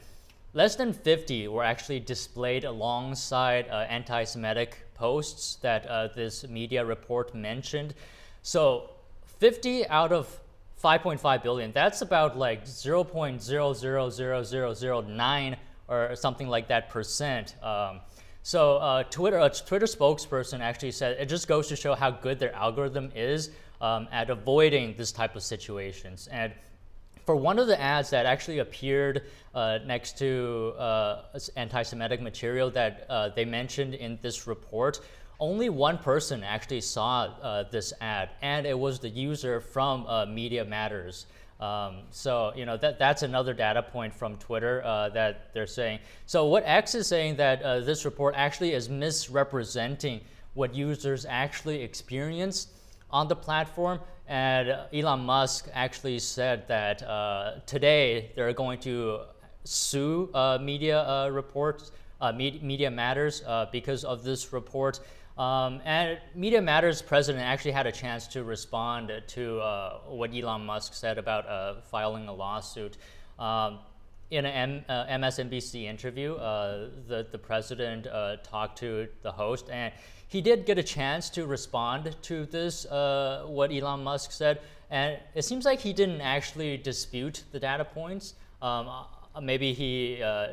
[0.52, 7.34] less than 50 were actually displayed alongside uh, anti-Semitic posts that uh, this media report
[7.34, 7.94] mentioned.
[8.42, 8.90] So
[9.38, 10.40] 50 out of
[10.82, 15.56] 5.5 billion, that's about like 0.000009
[15.88, 17.56] or something like that percent.
[17.62, 18.00] Um,
[18.42, 22.38] so uh, Twitter, a Twitter spokesperson actually said it just goes to show how good
[22.38, 23.50] their algorithm is
[23.80, 26.28] um, at avoiding this type of situations.
[26.30, 26.52] And
[27.26, 29.24] for one of the ads that actually appeared
[29.54, 31.24] uh, next to uh,
[31.56, 35.00] anti-Semitic material that uh, they mentioned in this report,
[35.40, 40.26] only one person actually saw uh, this ad, and it was the user from uh,
[40.26, 41.26] Media Matters.
[41.60, 45.98] Um, so you know that that's another data point from Twitter uh, that they're saying.
[46.26, 50.20] So what X is saying that this report actually is misrepresenting
[50.54, 52.70] what users actually experienced
[53.10, 59.20] on the platform and Elon Musk actually said that uh, today they're going to
[59.64, 65.00] sue uh, media uh, reports, uh, Media Matters, uh, because of this report.
[65.38, 70.66] Um, and Media Matters president actually had a chance to respond to uh, what Elon
[70.66, 72.96] Musk said about filing a lawsuit.
[73.38, 73.78] Um,
[74.30, 78.06] in an M- MSNBC interview, the, the president
[78.42, 79.92] talked to the host and
[80.28, 84.60] he did get a chance to respond to this, uh, what Elon Musk said,
[84.90, 88.34] and it seems like he didn't actually dispute the data points.
[88.60, 88.88] Um,
[89.34, 90.48] uh, maybe he uh,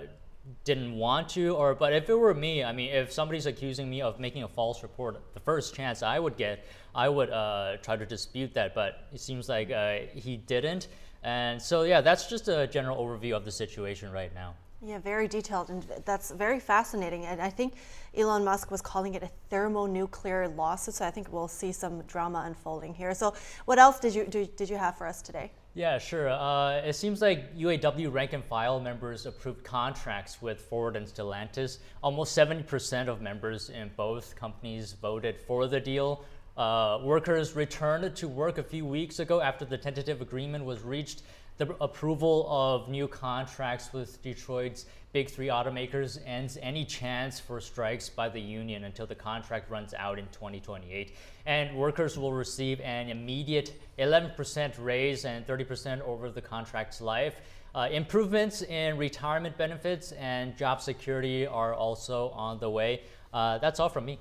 [0.64, 4.02] didn't want to, or but if it were me, I mean, if somebody's accusing me
[4.02, 7.96] of making a false report, the first chance I would get, I would uh, try
[7.96, 8.76] to dispute that.
[8.76, 10.88] But it seems like uh, he didn't,
[11.24, 14.54] and so yeah, that's just a general overview of the situation right now.
[14.82, 17.26] Yeah, very detailed, and that's very fascinating.
[17.26, 17.74] And I think
[18.16, 22.43] Elon Musk was calling it a thermonuclear lawsuit, so I think we'll see some drama
[22.46, 23.16] unfolding here.
[23.16, 23.34] So,
[23.66, 25.52] what else did you do, did you have for us today?
[25.76, 26.30] Yeah, sure.
[26.30, 31.80] Uh, it seems like UAW rank and file members approved contracts with Ford and Stellantis.
[32.01, 36.23] Almost 70% of members in both companies voted for the deal.
[36.55, 41.23] Uh, workers returned to work a few weeks ago after the tentative agreement was reached
[41.58, 48.10] the approval of new contracts with Detroit's big three automakers ends any chance for strikes
[48.10, 51.16] by the union until the contract runs out in 2028.
[51.45, 57.39] And workers will receive an immediate 11% raise and 30% over the contract's life.
[57.74, 63.01] Uh, improvements in retirement benefits and job security are also on the way.
[63.34, 64.20] Uh, that's all from me.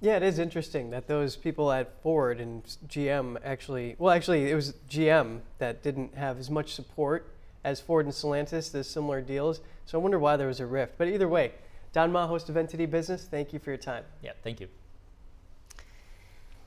[0.00, 4.54] Yeah, it is interesting that those people at Ford and GM actually, well, actually, it
[4.54, 7.30] was GM that didn't have as much support
[7.64, 9.60] as Ford and Stellantis, the similar deals.
[9.86, 10.94] So I wonder why there was a rift.
[10.98, 11.52] But either way,
[11.92, 14.04] Don Ma, host of NTD Business, thank you for your time.
[14.22, 14.68] Yeah, thank you.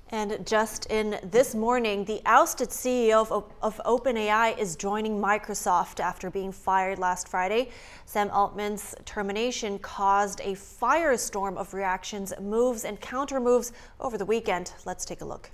[0.10, 6.30] And just in this morning, the ousted CEO of, of, OpenAI is joining Microsoft after
[6.30, 7.72] being fired last Friday.
[8.06, 14.72] Sam Altman's termination caused a firestorm of reactions, moves, and counter moves over the weekend.
[14.86, 15.50] Let's take a look.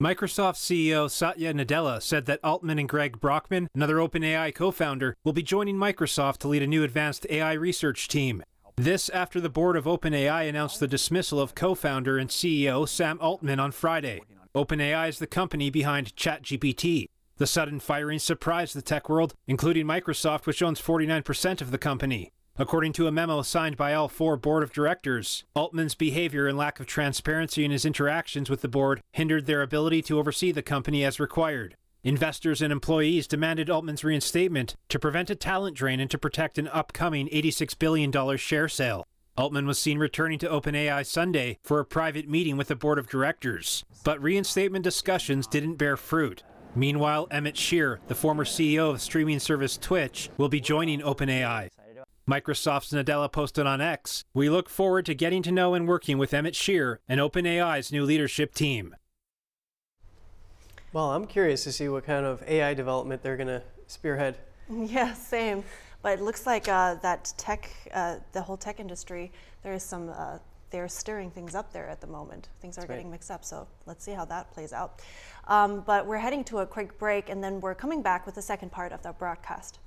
[0.00, 5.32] Microsoft CEO Satya Nadella said that Altman and Greg Brockman, another OpenAI co founder, will
[5.32, 8.42] be joining Microsoft to lead a new advanced AI research team.
[8.82, 13.16] This after the board of OpenAI announced the dismissal of co founder and CEO Sam
[13.20, 14.22] Altman on Friday.
[14.56, 17.06] OpenAI is the company behind ChatGPT.
[17.36, 22.32] The sudden firing surprised the tech world, including Microsoft, which owns 49% of the company.
[22.56, 26.80] According to a memo signed by all four board of directors, Altman's behavior and lack
[26.80, 31.04] of transparency in his interactions with the board hindered their ability to oversee the company
[31.04, 31.76] as required.
[32.04, 36.66] Investors and employees demanded Altman's reinstatement to prevent a talent drain and to protect an
[36.68, 39.06] upcoming $86 billion share sale.
[39.36, 43.08] Altman was seen returning to OpenAI Sunday for a private meeting with the board of
[43.08, 46.42] directors, but reinstatement discussions didn't bear fruit.
[46.74, 51.68] Meanwhile, Emmett Shear, the former CEO of streaming service Twitch, will be joining OpenAI.
[52.28, 56.34] Microsoft's Nadella posted on X, We look forward to getting to know and working with
[56.34, 58.96] Emmett Shear and OpenAI's new leadership team.
[60.92, 64.36] Well, I'm curious to see what kind of AI development they're going to spearhead.
[64.70, 65.64] Yeah, same.
[66.02, 69.30] But it looks like uh, that tech, uh, the whole tech industry,
[69.62, 70.38] there is some, uh,
[70.70, 72.48] they're stirring things up there at the moment.
[72.62, 73.12] Things are That's getting right.
[73.12, 75.00] mixed up, so let's see how that plays out.
[75.48, 78.40] Um, but we're heading to a quick break, and then we're coming back with the
[78.42, 79.78] second part of the broadcast.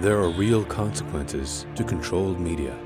[0.00, 2.78] There are real consequences to controlled media.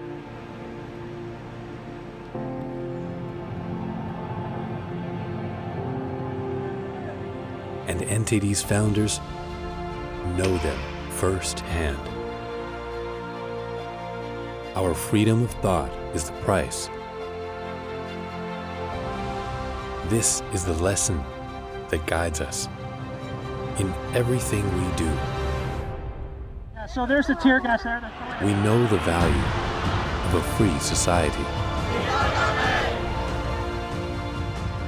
[8.11, 9.21] And NTD's founders
[10.37, 10.79] know them
[11.11, 11.97] firsthand.
[14.75, 16.89] Our freedom of thought is the price.
[20.09, 21.23] This is the lesson
[21.91, 22.69] that guides us
[23.79, 25.05] in everything we do.
[26.75, 28.03] Yeah, so there's the tear gas there.
[28.43, 29.45] We know the value
[30.27, 31.45] of a free society.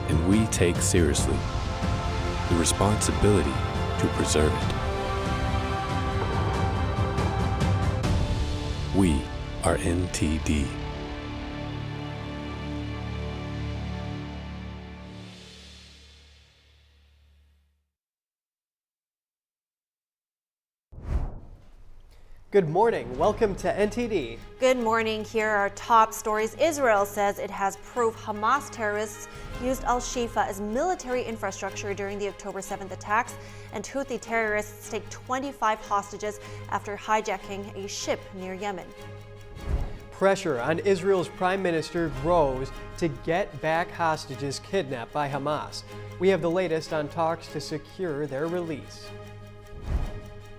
[0.09, 1.37] And we take seriously
[2.53, 3.53] the responsibility
[3.98, 4.74] to preserve it.
[8.94, 9.22] We
[9.64, 10.82] are NTD.
[22.53, 23.16] Good morning.
[23.16, 24.36] Welcome to NTD.
[24.61, 25.24] Good morning.
[25.24, 26.55] Here are top stories.
[26.57, 29.26] Israel says it has proof Hamas terrorists
[29.64, 33.36] used Al Shifa as military infrastructure during the October 7th attacks,
[33.72, 38.86] and Houthi terrorists take 25 hostages after hijacking a ship near Yemen.
[40.11, 45.84] Pressure on Israel's prime minister grows to get back hostages kidnapped by Hamas.
[46.18, 49.09] We have the latest on talks to secure their release.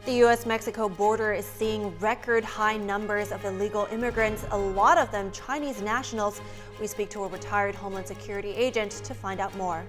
[0.05, 0.45] The U.S.
[0.45, 5.81] Mexico border is seeing record high numbers of illegal immigrants, a lot of them Chinese
[5.81, 6.41] nationals.
[6.81, 9.85] We speak to a retired Homeland Security agent to find out more.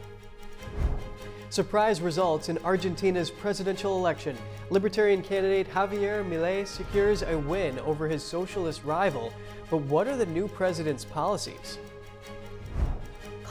[1.51, 4.39] Surprise results in Argentina's presidential election.
[4.71, 9.33] Libertarian candidate Javier Milei secures a win over his socialist rival.
[9.69, 11.79] But what are the new president's policies?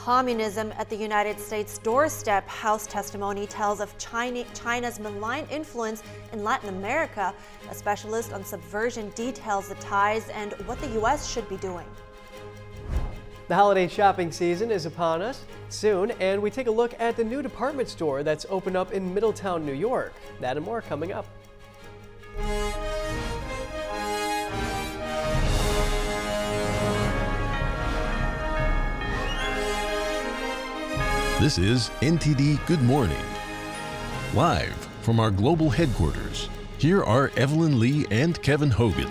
[0.03, 2.45] Communism at the United States doorstep.
[2.45, 7.33] House testimony tells of China's malign influence in Latin America.
[7.71, 11.31] A specialist on subversion details the ties and what the U.S.
[11.31, 11.85] should be doing.
[13.47, 17.23] The holiday shopping season is upon us soon, and we take a look at the
[17.23, 20.11] new department store that's opened up in Middletown, New York.
[20.41, 21.27] That and more coming up.
[31.43, 33.21] This is NTD Good Morning.
[34.33, 39.09] Live from our global headquarters, here are Evelyn Lee and Kevin Hogan.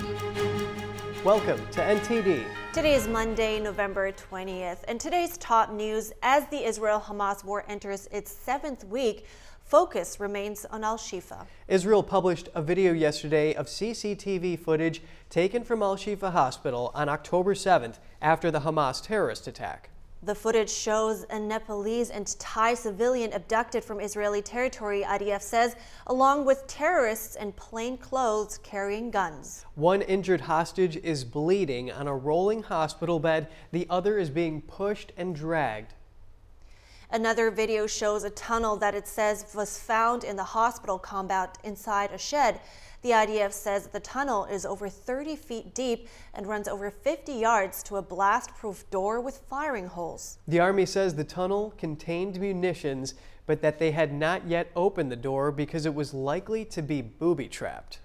[1.24, 2.42] Welcome to NTD.
[2.72, 8.08] Today is Monday, November 20th, and today's top news as the Israel Hamas war enters
[8.10, 9.26] its seventh week,
[9.62, 11.44] focus remains on Al Shifa.
[11.68, 17.52] Israel published a video yesterday of CCTV footage taken from Al Shifa Hospital on October
[17.52, 19.90] 7th after the Hamas terrorist attack.
[20.24, 25.74] The footage shows a Nepalese and Thai civilian abducted from Israeli territory, IDF says,
[26.06, 29.66] along with terrorists in plain clothes carrying guns.
[29.74, 35.10] One injured hostage is bleeding on a rolling hospital bed, the other is being pushed
[35.16, 35.92] and dragged.
[37.14, 42.10] Another video shows a tunnel that it says was found in the hospital compound inside
[42.10, 42.58] a shed.
[43.02, 47.82] The IDF says the tunnel is over 30 feet deep and runs over 50 yards
[47.82, 50.38] to a blast-proof door with firing holes.
[50.48, 53.12] The Army says the tunnel contained munitions,
[53.44, 57.02] but that they had not yet opened the door because it was likely to be
[57.02, 57.98] booby-trapped.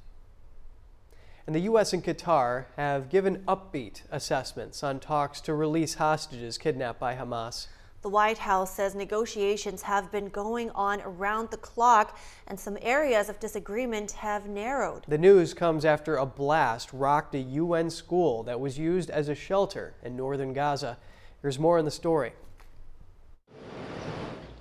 [1.45, 1.93] And the U.S.
[1.93, 7.67] and Qatar have given upbeat assessments on talks to release hostages kidnapped by Hamas.
[8.07, 13.27] The White House says negotiations have been going on around the clock and some areas
[13.27, 15.03] of disagreement have narrowed.
[15.09, 19.35] The news comes after a blast rocked a UN school that was used as a
[19.35, 20.97] shelter in northern Gaza.
[21.41, 22.31] Here's more in the story.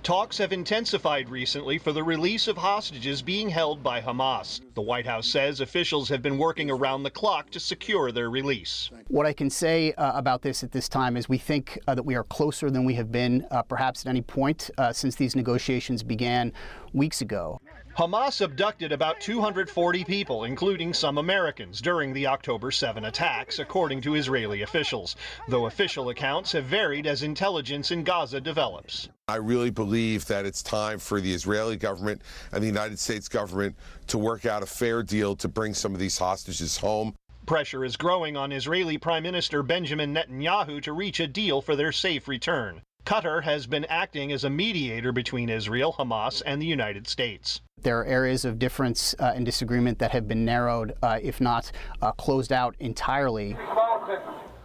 [0.07, 4.61] Talks have intensified recently for the release of hostages being held by Hamas.
[4.73, 8.89] The White House says officials have been working around the clock to secure their release.
[9.09, 12.03] What I can say uh, about this at this time is we think uh, that
[12.03, 15.35] we are closer than we have been uh, perhaps at any point uh, since these
[15.35, 16.53] negotiations began
[16.93, 17.59] weeks ago.
[17.97, 24.13] Hamas abducted about 240 people, including some Americans, during the October 7 attacks, according to
[24.13, 25.15] Israeli officials,
[25.47, 29.09] though official accounts have varied as intelligence in Gaza develops.
[29.27, 32.21] I really believe that it's time for the Israeli government
[32.51, 33.75] and the United States government
[34.05, 37.15] to work out a fair deal to bring some of these hostages home.
[37.47, 41.91] Pressure is growing on Israeli Prime Minister Benjamin Netanyahu to reach a deal for their
[41.91, 42.83] safe return.
[43.07, 47.61] Qatar has been acting as a mediator between Israel, Hamas, and the United States.
[47.81, 51.71] There are areas of difference uh, and disagreement that have been narrowed, uh, if not
[52.01, 53.55] uh, closed out entirely.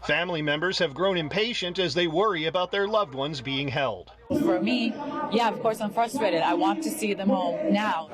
[0.09, 4.11] Family members have grown impatient as they worry about their loved ones being held.
[4.29, 4.93] For me,
[5.31, 6.43] yeah, of course, I'm frustrated.
[6.43, 8.11] I want to see them home now.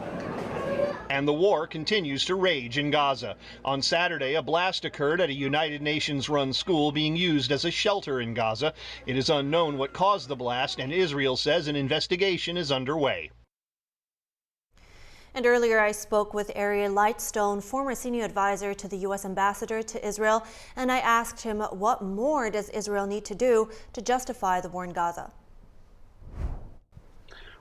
[1.11, 3.37] And the war continues to rage in Gaza.
[3.65, 7.71] On Saturday, a blast occurred at a United Nations run school being used as a
[7.71, 8.75] shelter in Gaza.
[9.07, 13.31] It is unknown what caused the blast, and Israel says an investigation is underway.
[15.35, 19.25] And earlier, I spoke with Ari Lightstone, former senior advisor to the U.S.
[19.25, 20.45] ambassador to Israel,
[20.75, 24.85] and I asked him what more does Israel need to do to justify the war
[24.85, 25.31] in Gaza?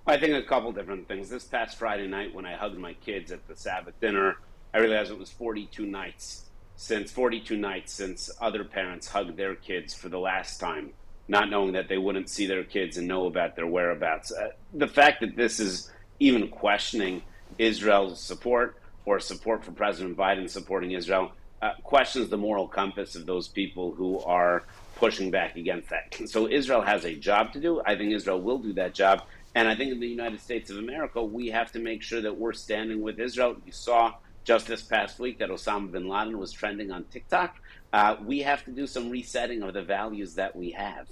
[0.10, 1.30] I think a couple different things.
[1.30, 4.38] This past Friday night, when I hugged my kids at the Sabbath dinner,
[4.74, 6.45] I realized it was 42 nights
[6.78, 10.91] since 42 nights since other parents hugged their kids for the last time,
[11.28, 14.32] not knowing that they wouldn't see their kids and know about their whereabouts.
[14.32, 15.91] Uh, the fact that this is
[16.22, 17.22] even questioning
[17.58, 23.26] Israel's support or support for President Biden supporting Israel uh, questions the moral compass of
[23.26, 24.64] those people who are
[24.95, 26.30] pushing back against that.
[26.30, 27.82] So Israel has a job to do.
[27.86, 29.24] I think Israel will do that job.
[29.58, 32.38] And I think in the United States of America, we have to make sure that
[32.38, 33.55] we're standing with Israel.
[33.66, 37.58] You saw just this past week that Osama bin Laden was trending on TikTok.
[37.91, 41.08] Uh, we have to do some resetting of the values that we have.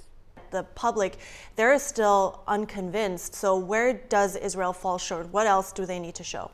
[0.52, 1.18] The public,
[1.56, 3.34] they're still unconvinced.
[3.34, 5.34] So, where does Israel fall short?
[5.34, 6.52] What else do they need to show?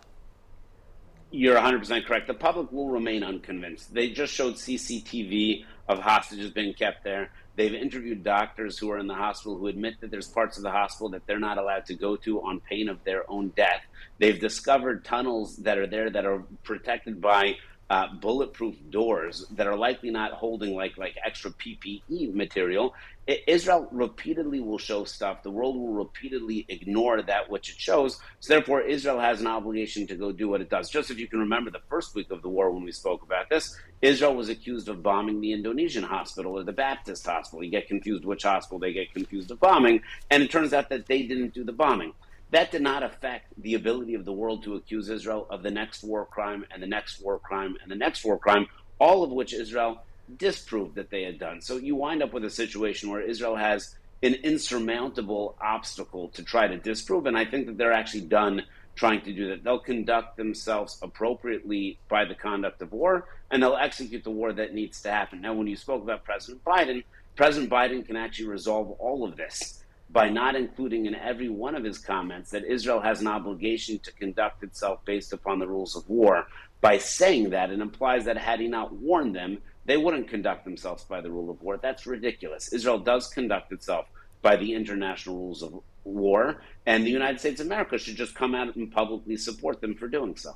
[1.29, 2.27] You're 100% correct.
[2.27, 3.93] The public will remain unconvinced.
[3.93, 7.31] They just showed CCTV of hostages being kept there.
[7.55, 10.71] They've interviewed doctors who are in the hospital who admit that there's parts of the
[10.71, 13.81] hospital that they're not allowed to go to on pain of their own death.
[14.19, 17.55] They've discovered tunnels that are there that are protected by
[17.91, 22.95] uh, bulletproof doors that are likely not holding like like extra PPE material.
[23.27, 25.43] Israel repeatedly will show stuff.
[25.43, 28.19] The world will repeatedly ignore that which it shows.
[28.39, 30.89] So therefore, Israel has an obligation to go do what it does.
[30.89, 33.49] Just if you can remember the first week of the war when we spoke about
[33.49, 37.63] this, Israel was accused of bombing the Indonesian hospital or the Baptist hospital.
[37.63, 40.01] You get confused which hospital they get confused of bombing,
[40.31, 42.13] and it turns out that they didn't do the bombing.
[42.49, 46.03] That did not affect the ability of the world to accuse Israel of the next
[46.03, 48.67] war crime and the next war crime and the next war crime,
[48.99, 50.03] all of which Israel
[50.37, 51.61] disproved that they had done.
[51.61, 56.67] So you wind up with a situation where Israel has an insurmountable obstacle to try
[56.67, 58.63] to disprove, and I think that they're actually done
[58.95, 59.63] trying to do that.
[59.63, 64.73] They'll conduct themselves appropriately by the conduct of war, and they'll execute the war that
[64.73, 65.41] needs to happen.
[65.41, 67.03] Now, when you spoke about President Biden,
[67.35, 71.83] President Biden can actually resolve all of this by not including in every one of
[71.83, 76.07] his comments that Israel has an obligation to conduct itself based upon the rules of
[76.09, 76.47] war.
[76.81, 79.59] By saying that, it implies that had he not warned them,
[79.91, 81.75] they wouldn't conduct themselves by the rule of war.
[81.75, 82.71] That's ridiculous.
[82.71, 84.05] Israel does conduct itself
[84.41, 88.55] by the international rules of war, and the United States of America should just come
[88.55, 90.55] out and publicly support them for doing so.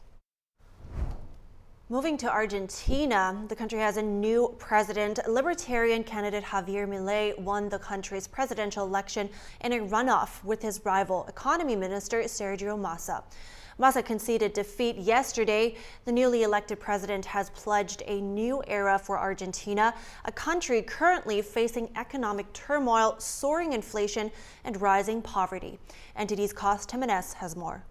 [1.90, 5.20] Moving to Argentina, the country has a new president.
[5.28, 9.30] Libertarian candidate Javier Milei won the country's presidential election
[9.66, 13.22] in a runoff with his rival, economy minister Sergio Massa.
[13.78, 15.76] Massa conceded defeat yesterday.
[16.06, 21.90] The newly elected president has pledged a new era for Argentina, a country currently facing
[21.98, 24.32] economic turmoil, soaring inflation,
[24.64, 25.78] and rising poverty.
[26.18, 27.84] NTD's Cost Jimenez has more.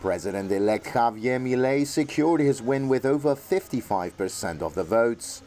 [0.00, 5.42] President-elect Javier Milei secured his win with over 55% of the votes.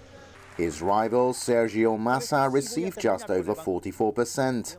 [0.57, 4.77] His rival Sergio Massa received just over 44%.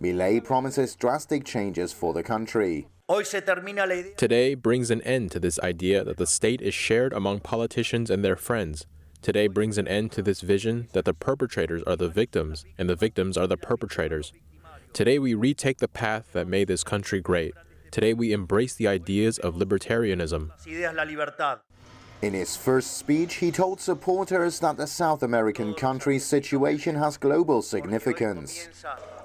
[0.00, 2.86] Milei promises drastic changes for the country.
[4.16, 8.24] Today brings an end to this idea that the state is shared among politicians and
[8.24, 8.86] their friends.
[9.20, 12.96] Today brings an end to this vision that the perpetrators are the victims and the
[12.96, 14.32] victims are the perpetrators.
[14.92, 17.52] Today we retake the path that made this country great.
[17.90, 20.50] Today we embrace the ideas of libertarianism.
[22.22, 27.60] In his first speech, he told supporters that the South American country's situation has global
[27.60, 28.68] significance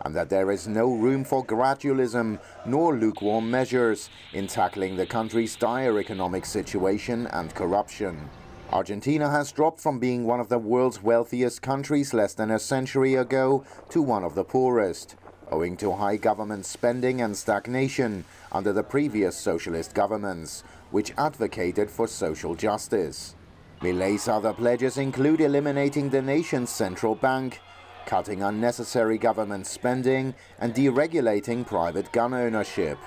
[0.03, 5.55] and that there is no room for gradualism nor lukewarm measures in tackling the country's
[5.55, 8.29] dire economic situation and corruption.
[8.71, 13.15] Argentina has dropped from being one of the world's wealthiest countries less than a century
[13.15, 15.15] ago to one of the poorest,
[15.51, 22.07] owing to high government spending and stagnation under the previous socialist governments, which advocated for
[22.07, 23.35] social justice.
[23.81, 27.61] Milei's other pledges include eliminating the nation's central bank,
[28.05, 32.97] cutting unnecessary government spending, and deregulating private gun ownership,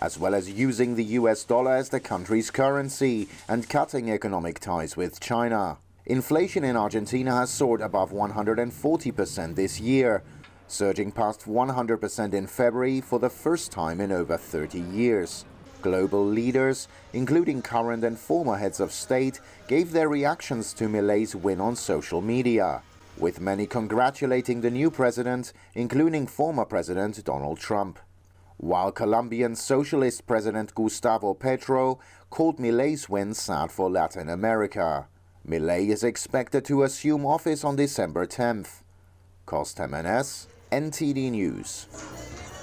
[0.00, 4.96] as well as using the US dollar as the country's currency and cutting economic ties
[4.96, 5.78] with China.
[6.06, 10.22] Inflation in Argentina has soared above 140% this year,
[10.66, 15.44] surging past 100% in February for the first time in over 30 years.
[15.82, 21.60] Global leaders, including current and former heads of state, gave their reactions to Milei's win
[21.60, 22.82] on social media,
[23.16, 27.98] with many congratulating the new president, including former President Donald Trump.
[28.56, 35.06] While Colombian Socialist President Gustavo Petro called Milei's win sad for Latin America.
[35.48, 38.82] Milei is expected to assume office on December 10th.
[39.46, 42.57] Costa Jimenez, NTD News.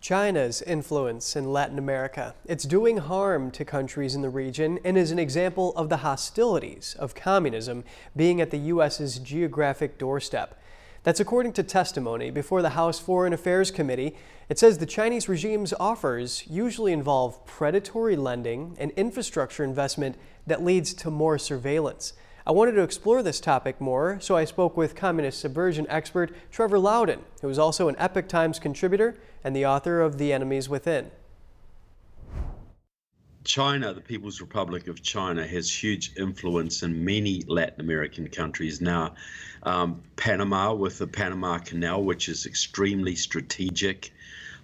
[0.00, 2.34] China's influence in Latin America.
[2.46, 6.94] It's doing harm to countries in the region and is an example of the hostilities
[6.98, 7.84] of communism
[8.16, 10.60] being at the U.S.'s geographic doorstep.
[11.02, 14.16] That's according to testimony before the House Foreign Affairs Committee.
[14.48, 20.94] It says the Chinese regime's offers usually involve predatory lending and infrastructure investment that leads
[20.94, 22.12] to more surveillance.
[22.48, 26.78] I wanted to explore this topic more, so I spoke with communist subversion expert Trevor
[26.78, 31.10] Loudon, who is also an Epoch Times contributor and the author of The Enemies Within.
[33.44, 39.14] China, the People's Republic of China, has huge influence in many Latin American countries now.
[39.64, 44.10] Um, Panama, with the Panama Canal, which is extremely strategic.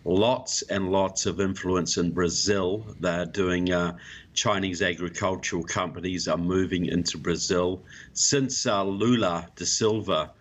[0.06, 2.86] Lots and lots of influence in Brazil.
[3.00, 3.98] They're doing uh,
[4.34, 7.84] Chinese agricultural companies are moving into Brazil.
[8.12, 10.32] Since uh, Lula da Silva,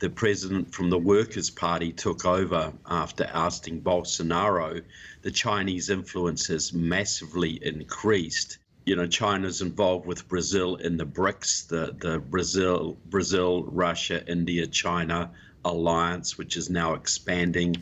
[0.00, 4.82] the president from the Workers' Party, took over after ousting Bolsonaro,
[5.22, 8.58] the Chinese influence has massively increased.
[8.84, 14.66] You know, China's involved with Brazil in the BRICS, the, the Brazil, Brazil, Russia, India,
[14.66, 15.30] China
[15.64, 17.76] alliance, which is now expanding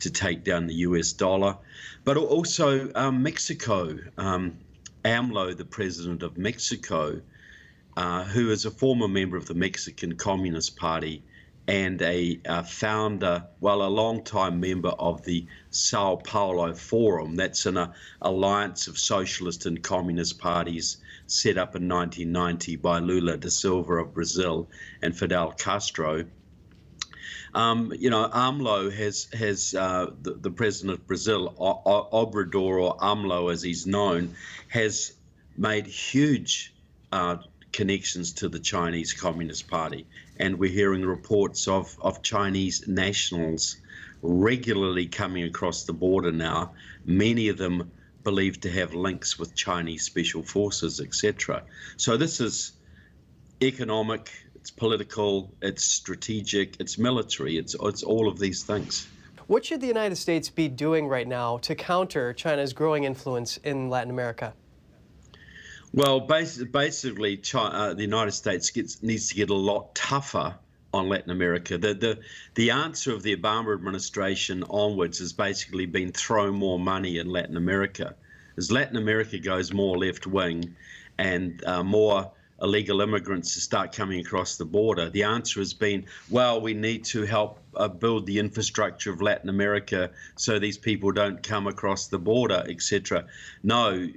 [0.00, 1.56] to take down the US dollar.
[2.04, 3.98] But also um, Mexico.
[4.18, 4.58] Um,
[5.04, 7.20] AMLO, the president of Mexico,
[7.96, 11.22] uh, who is a former member of the Mexican Communist Party
[11.66, 17.36] and a, a founder, well, a long-time member of the Sao Paulo Forum.
[17.36, 23.36] That's an uh, alliance of socialist and communist parties set up in 1990 by Lula
[23.36, 24.68] da Silva of Brazil
[25.00, 26.24] and Fidel Castro.
[27.54, 33.52] Um, you know, AMLO has has uh, the, the, president of Brazil, Obrador or AMLO
[33.52, 34.34] as he's known,
[34.68, 35.12] has
[35.56, 36.74] made huge
[37.12, 37.36] uh,
[37.72, 40.04] connections to the Chinese Communist Party,
[40.38, 43.76] and we're hearing reports of of Chinese nationals
[44.22, 46.72] regularly coming across the border now.
[47.04, 47.90] Many of them
[48.24, 51.62] believed to have links with Chinese special forces, etc.
[51.98, 52.72] So this is
[53.62, 54.30] economic
[54.64, 59.06] it's political, it's strategic, it's military, it's, it's all of these things.
[59.46, 63.90] What should the United States be doing right now to counter China's growing influence in
[63.90, 64.54] Latin America?
[65.92, 70.54] Well, basically, China, uh, the United States gets, needs to get a lot tougher
[70.94, 71.76] on Latin America.
[71.76, 72.18] The, the,
[72.54, 77.58] the answer of the Obama administration onwards has basically been throw more money in Latin
[77.58, 78.14] America.
[78.56, 80.74] As Latin America goes more left wing
[81.18, 82.32] and uh, more
[82.64, 85.10] illegal immigrants to start coming across the border?
[85.10, 89.48] The answer has been, well, we need to help uh, build the infrastructure of Latin
[89.50, 93.26] America so these people don't come across the border, etc.
[93.62, 94.08] No,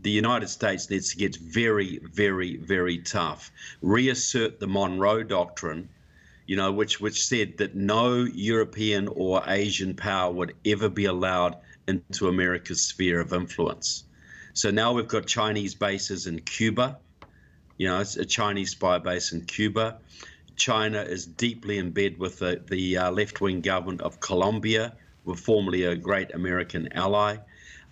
[0.00, 3.50] the United States needs to get very, very, very tough.
[3.82, 5.88] Reassert the Monroe Doctrine,
[6.46, 11.56] you know, which which said that no European or Asian power would ever be allowed
[11.88, 14.04] into America's sphere of influence.
[14.54, 16.98] So now we've got Chinese bases in Cuba
[17.78, 19.98] you know, it's a Chinese spy base in Cuba.
[20.56, 24.92] China is deeply in bed with the, the uh, left wing government of Colombia,
[25.24, 27.36] were formerly a great American ally.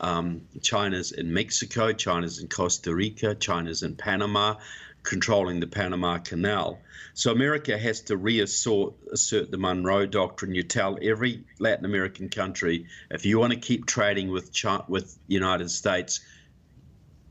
[0.00, 4.56] Um, China's in Mexico, China's in Costa Rica, China's in Panama,
[5.04, 6.80] controlling the Panama Canal.
[7.14, 10.52] So America has to reassert assert the Monroe Doctrine.
[10.52, 15.16] You tell every Latin American country if you want to keep trading with China, with
[15.28, 16.20] United States,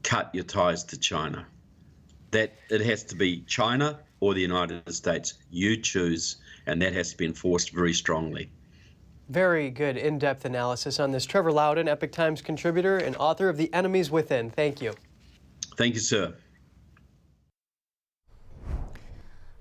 [0.03, 1.45] cut your ties to China
[2.35, 5.35] that it has to be China or the United States.
[5.49, 8.49] You choose, and that has to be enforced very strongly.
[9.29, 11.25] Very good in depth analysis on this.
[11.25, 14.51] Trevor Loudon, Epoch Times contributor and author of The Enemies Within.
[14.51, 14.93] Thank you.
[15.77, 16.35] Thank you, sir.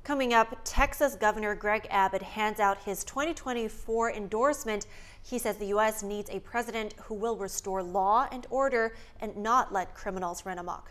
[0.03, 4.87] Coming up, Texas Governor Greg Abbott hands out his 2024 endorsement.
[5.23, 6.03] He says the U.S.
[6.03, 10.91] needs a president who will restore law and order and not let criminals run amok.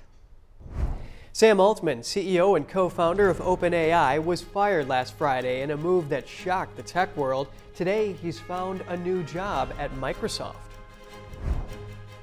[1.36, 6.28] Sam Altman, CEO and co-founder of OpenAI, was fired last Friday in a move that
[6.28, 7.48] shocked the tech world.
[7.74, 10.54] Today, he's found a new job at Microsoft.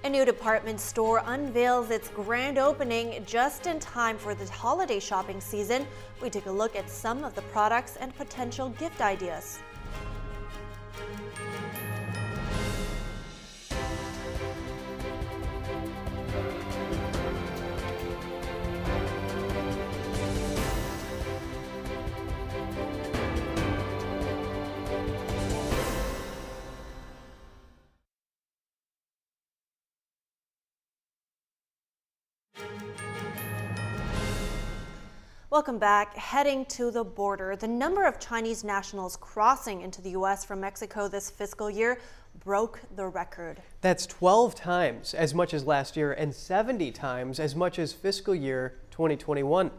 [0.05, 5.41] A new department store unveils its grand opening just in time for the holiday shopping
[5.41, 5.89] season.
[6.23, 9.59] We take a look at some of the products and potential gift ideas.
[35.51, 36.15] Welcome back.
[36.15, 40.45] Heading to the border, the number of Chinese nationals crossing into the U.S.
[40.45, 41.99] from Mexico this fiscal year
[42.45, 43.61] broke the record.
[43.81, 48.33] That's 12 times as much as last year and 70 times as much as fiscal
[48.33, 49.67] year 2021.
[49.67, 49.73] And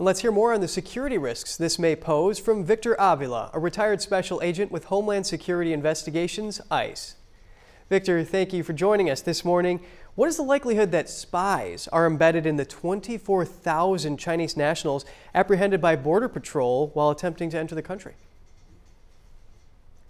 [0.00, 4.02] let's hear more on the security risks this may pose from Victor Avila, a retired
[4.02, 7.14] special agent with Homeland Security Investigations, ICE.
[7.90, 9.80] Victor, thank you for joining us this morning.
[10.14, 15.96] What is the likelihood that spies are embedded in the 24,000 Chinese nationals apprehended by
[15.96, 18.14] Border Patrol while attempting to enter the country?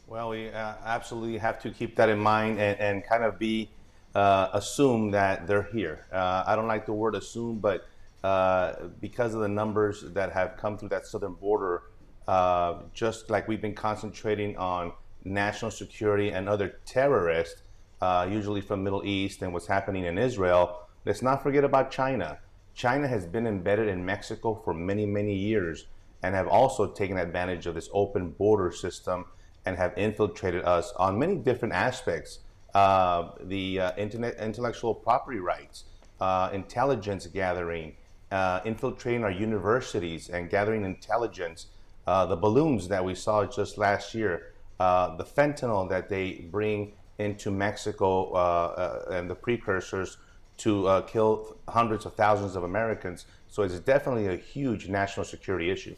[0.07, 3.71] Well, we uh, absolutely have to keep that in mind and, and kind of be
[4.15, 6.05] uh, assume that they're here.
[6.13, 7.89] Uh, I don't like the word assume, but
[8.23, 11.85] uh, because of the numbers that have come through that southern border,
[12.29, 14.93] uh, just like we've been concentrating on
[15.25, 17.63] national security and other terrorists,
[18.01, 22.39] uh, usually from Middle East and what's happening in Israel, let's not forget about China.
[22.75, 25.87] China has been embedded in Mexico for many, many years
[26.23, 29.27] and have also taken advantage of this open border system
[29.67, 32.41] and have infiltrated us on many different aspects.
[32.75, 35.85] Uh, the uh, internet intellectual property rights,
[36.21, 37.95] uh, intelligence gathering,
[38.31, 41.67] uh, infiltrating our universities and gathering intelligence,
[42.07, 47.51] uh, the balloons that we saw just last year, the fentanyl that they bring into
[47.51, 50.17] Mexico uh, uh, and the precursors
[50.59, 53.27] to uh, kill hundreds of thousands of Americans.
[53.49, 55.97] So it's definitely a huge national security issue.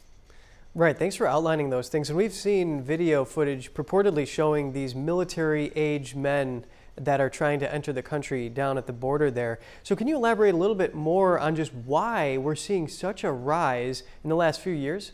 [0.75, 2.09] Right, thanks for outlining those things.
[2.09, 6.65] And we've seen video footage purportedly showing these military age men
[6.95, 9.59] that are trying to enter the country down at the border there.
[9.83, 13.31] So can you elaborate a little bit more on just why we're seeing such a
[13.31, 15.11] rise in the last few years?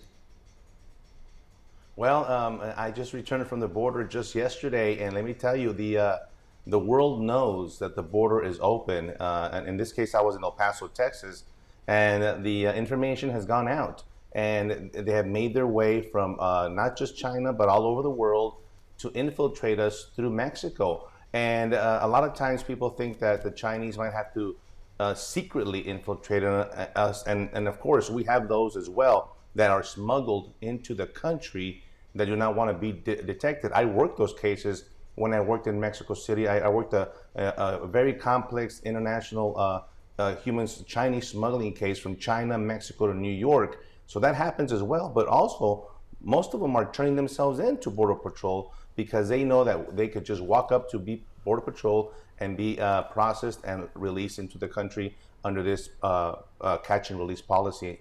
[2.00, 5.74] Well, um, I just returned from the border just yesterday, and let me tell you,
[5.74, 6.18] the uh,
[6.66, 9.10] the world knows that the border is open.
[9.20, 11.44] Uh, and in this case, I was in El Paso, Texas,
[11.90, 16.70] and the uh, information has gone out, and they have made their way from uh,
[16.70, 18.56] not just China but all over the world
[19.00, 21.10] to infiltrate us through Mexico.
[21.34, 24.56] And uh, a lot of times, people think that the Chinese might have to
[25.02, 29.84] uh, secretly infiltrate us, and and of course, we have those as well that are
[29.84, 31.84] smuggled into the country
[32.16, 33.72] that do not want to be de detected.
[33.74, 34.86] I worked those cases
[35.16, 36.48] when I worked in Mexico City.
[36.48, 37.44] I, I worked a, a,
[37.84, 39.82] a, very complex international uh,
[40.18, 43.84] uh, human Chinese smuggling case from China, Mexico to New York.
[44.08, 45.10] So that happens as well.
[45.10, 45.90] But also,
[46.22, 50.26] most of them are turning themselves into Border Patrol because they know that they could
[50.26, 54.68] just walk up to be Border Patrol and be uh, processed and released into the
[54.68, 58.00] country under this uh, uh, catch and release policy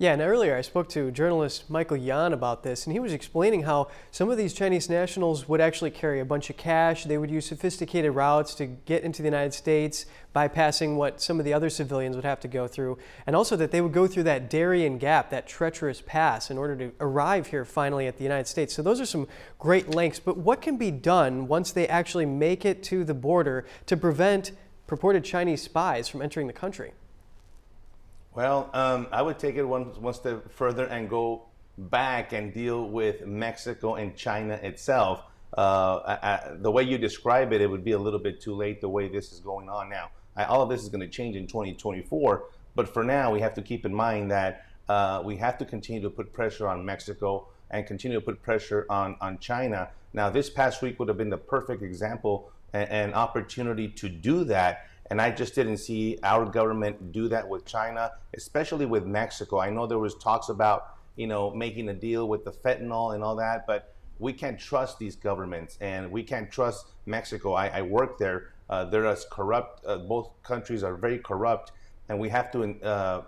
[0.00, 3.64] yeah, and earlier I spoke to journalist Michael Yon about this, and he was explaining
[3.64, 7.02] how some of these Chinese nationals would actually carry a bunch of cash.
[7.02, 11.44] They would use sophisticated routes to get into the United States, bypassing what some of
[11.44, 12.96] the other civilians would have to go through,
[13.26, 16.76] and also that they would go through that Darien Gap, that treacherous pass, in order
[16.76, 18.72] to arrive here finally at the United States.
[18.74, 19.26] So those are some
[19.58, 20.20] great lengths.
[20.20, 24.52] But what can be done once they actually make it to the border to prevent
[24.86, 26.92] purported Chinese spies from entering the country?
[28.38, 32.88] Well, um, I would take it one, one step further and go back and deal
[32.88, 35.24] with Mexico and China itself.
[35.56, 38.54] Uh, I, I, the way you describe it, it would be a little bit too
[38.54, 40.12] late the way this is going on now.
[40.36, 42.44] I, all of this is going to change in 2024,
[42.76, 46.02] but for now, we have to keep in mind that uh, we have to continue
[46.02, 49.88] to put pressure on Mexico and continue to put pressure on, on China.
[50.12, 54.44] Now, this past week would have been the perfect example and, and opportunity to do
[54.44, 59.58] that and I just didn't see our government do that with China, especially with Mexico.
[59.58, 63.24] I know there was talks about, you know, making a deal with the fentanyl and
[63.24, 67.54] all that, but we can't trust these governments and we can't trust Mexico.
[67.54, 68.52] I, I work there.
[68.68, 69.84] Uh, they're as corrupt.
[69.86, 71.72] Uh, both countries are very corrupt,
[72.08, 73.22] and we have to uh,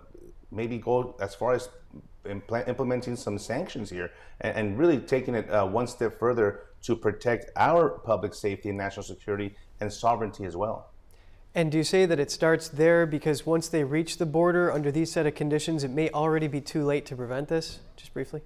[0.51, 1.69] maybe go as far as
[2.25, 4.11] impl- implementing some sanctions here
[4.41, 8.77] and, and really taking it uh, one step further to protect our public safety and
[8.77, 10.90] national security and sovereignty as well.
[11.53, 14.89] And do you say that it starts there because once they reach the border under
[14.89, 17.79] these set of conditions, it may already be too late to prevent this?
[17.97, 18.41] Just briefly.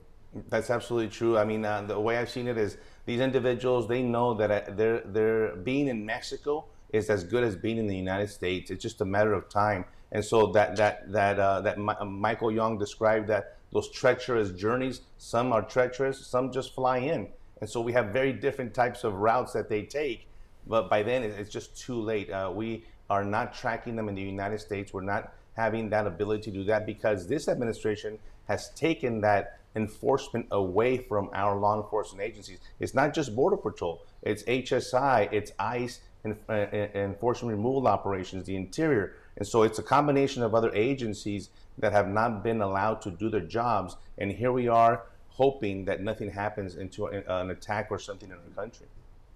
[0.49, 1.37] That's absolutely true.
[1.37, 4.61] I mean, uh, the way I've seen it is these individuals they know that uh,
[4.75, 8.71] they're they're being in Mexico is as good as being in the United States.
[8.71, 9.85] It's just a matter of time.
[10.11, 15.01] And so that that that uh, that Michael Young described that those treacherous journeys.
[15.17, 17.27] Some are treacherous, some just fly in.
[17.61, 20.27] And so we have very different types of routes that they take.
[20.67, 22.29] But by then, it's just too late.
[22.31, 24.93] Uh, we are not tracking them in the United States.
[24.93, 30.47] We're not having that ability to do that because this administration has taken that enforcement
[30.51, 32.59] away from our law enforcement agencies.
[32.79, 38.55] It's not just Border Patrol, it's HSI, it's ICE, and, uh, enforcement removal operations, the
[38.55, 39.13] Interior.
[39.37, 43.29] And so it's a combination of other agencies that have not been allowed to do
[43.29, 43.97] their jobs.
[44.17, 48.55] And here we are hoping that nothing happens into an attack or something in our
[48.55, 48.87] country.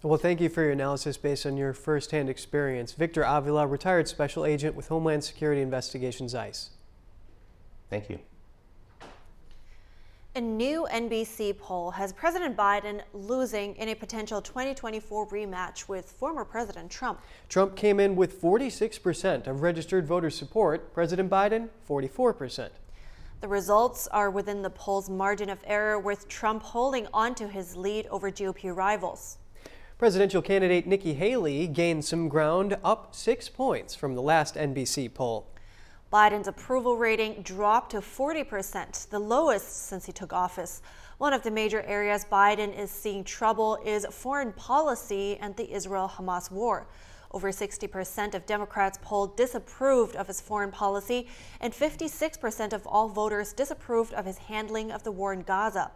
[0.02, 2.93] Well, thank you for your analysis based on your firsthand experience.
[2.93, 6.70] Victor Avila, retired special agent with Homeland Security Investigations ICE.
[7.89, 8.20] Thank you.
[10.36, 16.45] A new NBC poll has President Biden losing in a potential 2024 rematch with former
[16.45, 17.20] President Trump.
[17.50, 22.70] Trump came in with 46% of registered voter support, President Biden, 44%.
[23.41, 28.08] The results are within the poll's margin of error, with Trump holding onto his lead
[28.08, 29.39] over GOP rivals.
[30.00, 35.52] Presidential candidate Nikki Haley gained some ground, up six points from the last NBC poll.
[36.10, 40.82] Biden's approval rating dropped to 40%, the lowest since he took office.
[41.18, 46.10] One of the major areas Biden is seeing trouble is foreign policy and the Israel
[46.16, 46.88] Hamas war.
[47.32, 51.28] Over 60% of Democrats polled disapproved of his foreign policy,
[51.60, 55.91] and 56% of all voters disapproved of his handling of the war in Gaza.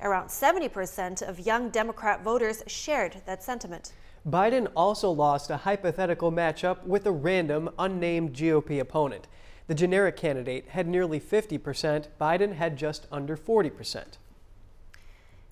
[0.00, 3.92] Around 70% of young Democrat voters shared that sentiment.
[4.28, 9.26] Biden also lost a hypothetical matchup with a random, unnamed GOP opponent.
[9.68, 14.18] The generic candidate had nearly 50%, Biden had just under 40%.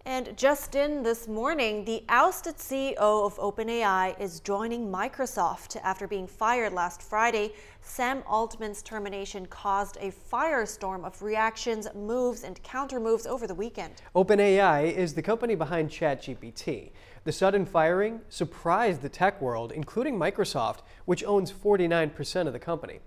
[0.06, 5.76] And just in this morning, the ousted CEO of OpenAI is joining Microsoft.
[5.82, 12.62] After being fired last Friday, Sam Altman's termination caused a firestorm of reactions, moves, and
[12.62, 14.02] countermoves over the weekend.
[14.14, 16.90] OpenAI is the company behind ChatGPT.
[17.24, 23.00] The sudden firing surprised the tech world, including Microsoft, which owns 49% of the company.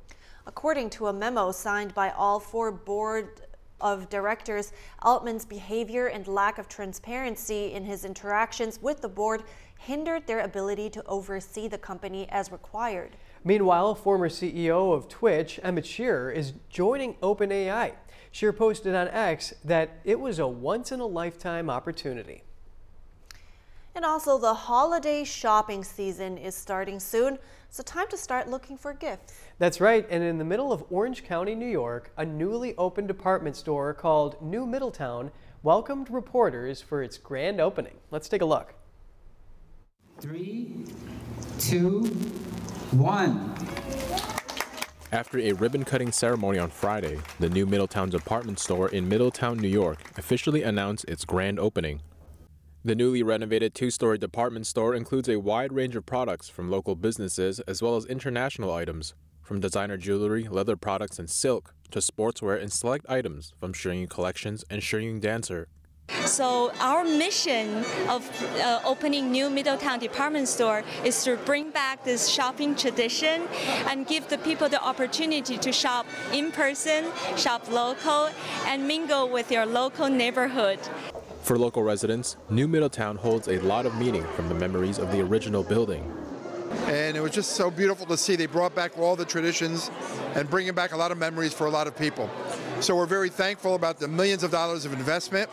[0.48, 3.42] According to a memo signed by all four board
[3.80, 9.44] of directors, Altman's behavior and lack of transparency in his interactions with the board
[9.80, 13.16] hindered their ability to oversee the company as required.
[13.44, 17.94] Meanwhile, former CEO of Twitch, Emmett Shear, is joining OpenAI.
[18.32, 22.44] Shear posted on X that it was a once in a lifetime opportunity.
[23.96, 28.94] And also, the holiday shopping season is starting soon, so time to start looking for
[28.94, 29.34] gifts.
[29.60, 33.56] That's right, and in the middle of Orange County, New York, a newly opened department
[33.56, 35.32] store called New Middletown
[35.64, 37.96] welcomed reporters for its grand opening.
[38.12, 38.76] Let's take a look.
[40.20, 40.86] Three,
[41.58, 42.04] two,
[42.92, 43.56] one.
[45.12, 49.68] After a ribbon cutting ceremony on Friday, the New Middletown department store in Middletown, New
[49.68, 52.04] York officially announced its grand opening.
[52.86, 56.96] The newly renovated two story department store includes a wide range of products from local
[56.96, 59.16] businesses as well as international items,
[59.48, 64.08] from designer jewelry, leather products, and silk to sportswear and select items from Shen Yun
[64.08, 65.70] Collections and Shen Yun Dancer.
[66.26, 68.30] So our mission of
[68.62, 73.48] uh, opening new Middletown department store is to bring back this shopping tradition
[73.88, 77.06] and give the people the opportunity to shop in person,
[77.38, 78.30] shop local,
[78.66, 80.80] and mingle with your local neighborhood.
[81.44, 85.22] For local residents, New Middletown holds a lot of meaning from the memories of the
[85.22, 86.04] original building.
[86.88, 89.92] And it was just so beautiful to see they brought back all the traditions
[90.36, 92.30] and bringing back a lot of memories for a lot of people.
[92.80, 95.50] So we're very thankful about the millions of dollars of investment.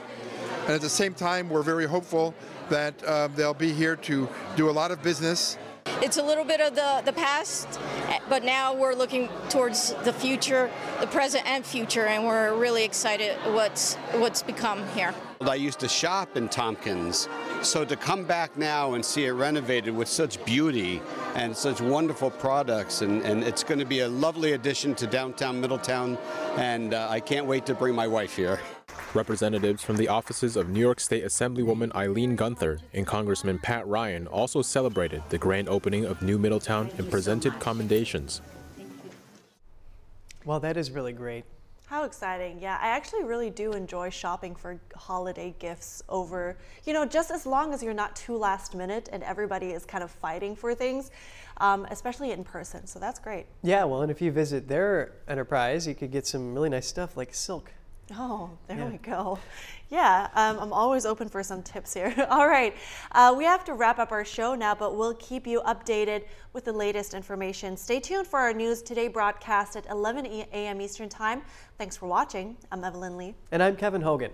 [0.62, 2.34] And at the same time, we're very hopeful
[2.70, 5.58] that um, they'll be here to do a lot of business
[6.02, 7.80] it's a little bit of the, the past,
[8.28, 10.70] but now we're looking towards the future,
[11.00, 15.14] the present and future, and we're really excited what's what's become here.
[15.48, 17.28] I used to shop in Tompkins,
[17.62, 21.02] so to come back now and see it renovated with such beauty
[21.34, 25.60] and such wonderful products, and, and it's going to be a lovely addition to downtown
[25.60, 26.18] Middletown,
[26.56, 28.60] and uh, I can't wait to bring my wife here.
[29.12, 34.26] Representatives from the offices of New York State Assemblywoman Aileen Gunther and Congressman Pat Ryan
[34.26, 38.40] also celebrated the grand opening of New Middletown and presented commendations.
[40.44, 41.44] Well, that is really great.
[41.94, 42.58] How exciting.
[42.60, 47.46] Yeah, I actually really do enjoy shopping for holiday gifts over, you know, just as
[47.46, 51.12] long as you're not too last minute and everybody is kind of fighting for things,
[51.58, 52.84] um, especially in person.
[52.88, 53.46] So that's great.
[53.62, 57.16] Yeah, well, and if you visit their enterprise, you could get some really nice stuff
[57.16, 57.70] like silk.
[58.12, 58.88] Oh, there Yeah.
[58.90, 59.38] we go.
[59.88, 62.14] Yeah, um, I'm always open for some tips here.
[62.30, 62.74] All right,
[63.12, 66.64] uh, we have to wrap up our show now, but we'll keep you updated with
[66.64, 67.76] the latest information.
[67.76, 70.80] Stay tuned for our News Today broadcast at 11 a.m.
[70.80, 71.42] Eastern Time.
[71.78, 72.56] Thanks for watching.
[72.70, 73.34] I'm Evelyn Lee.
[73.52, 74.32] And I'm Kevin Hogan.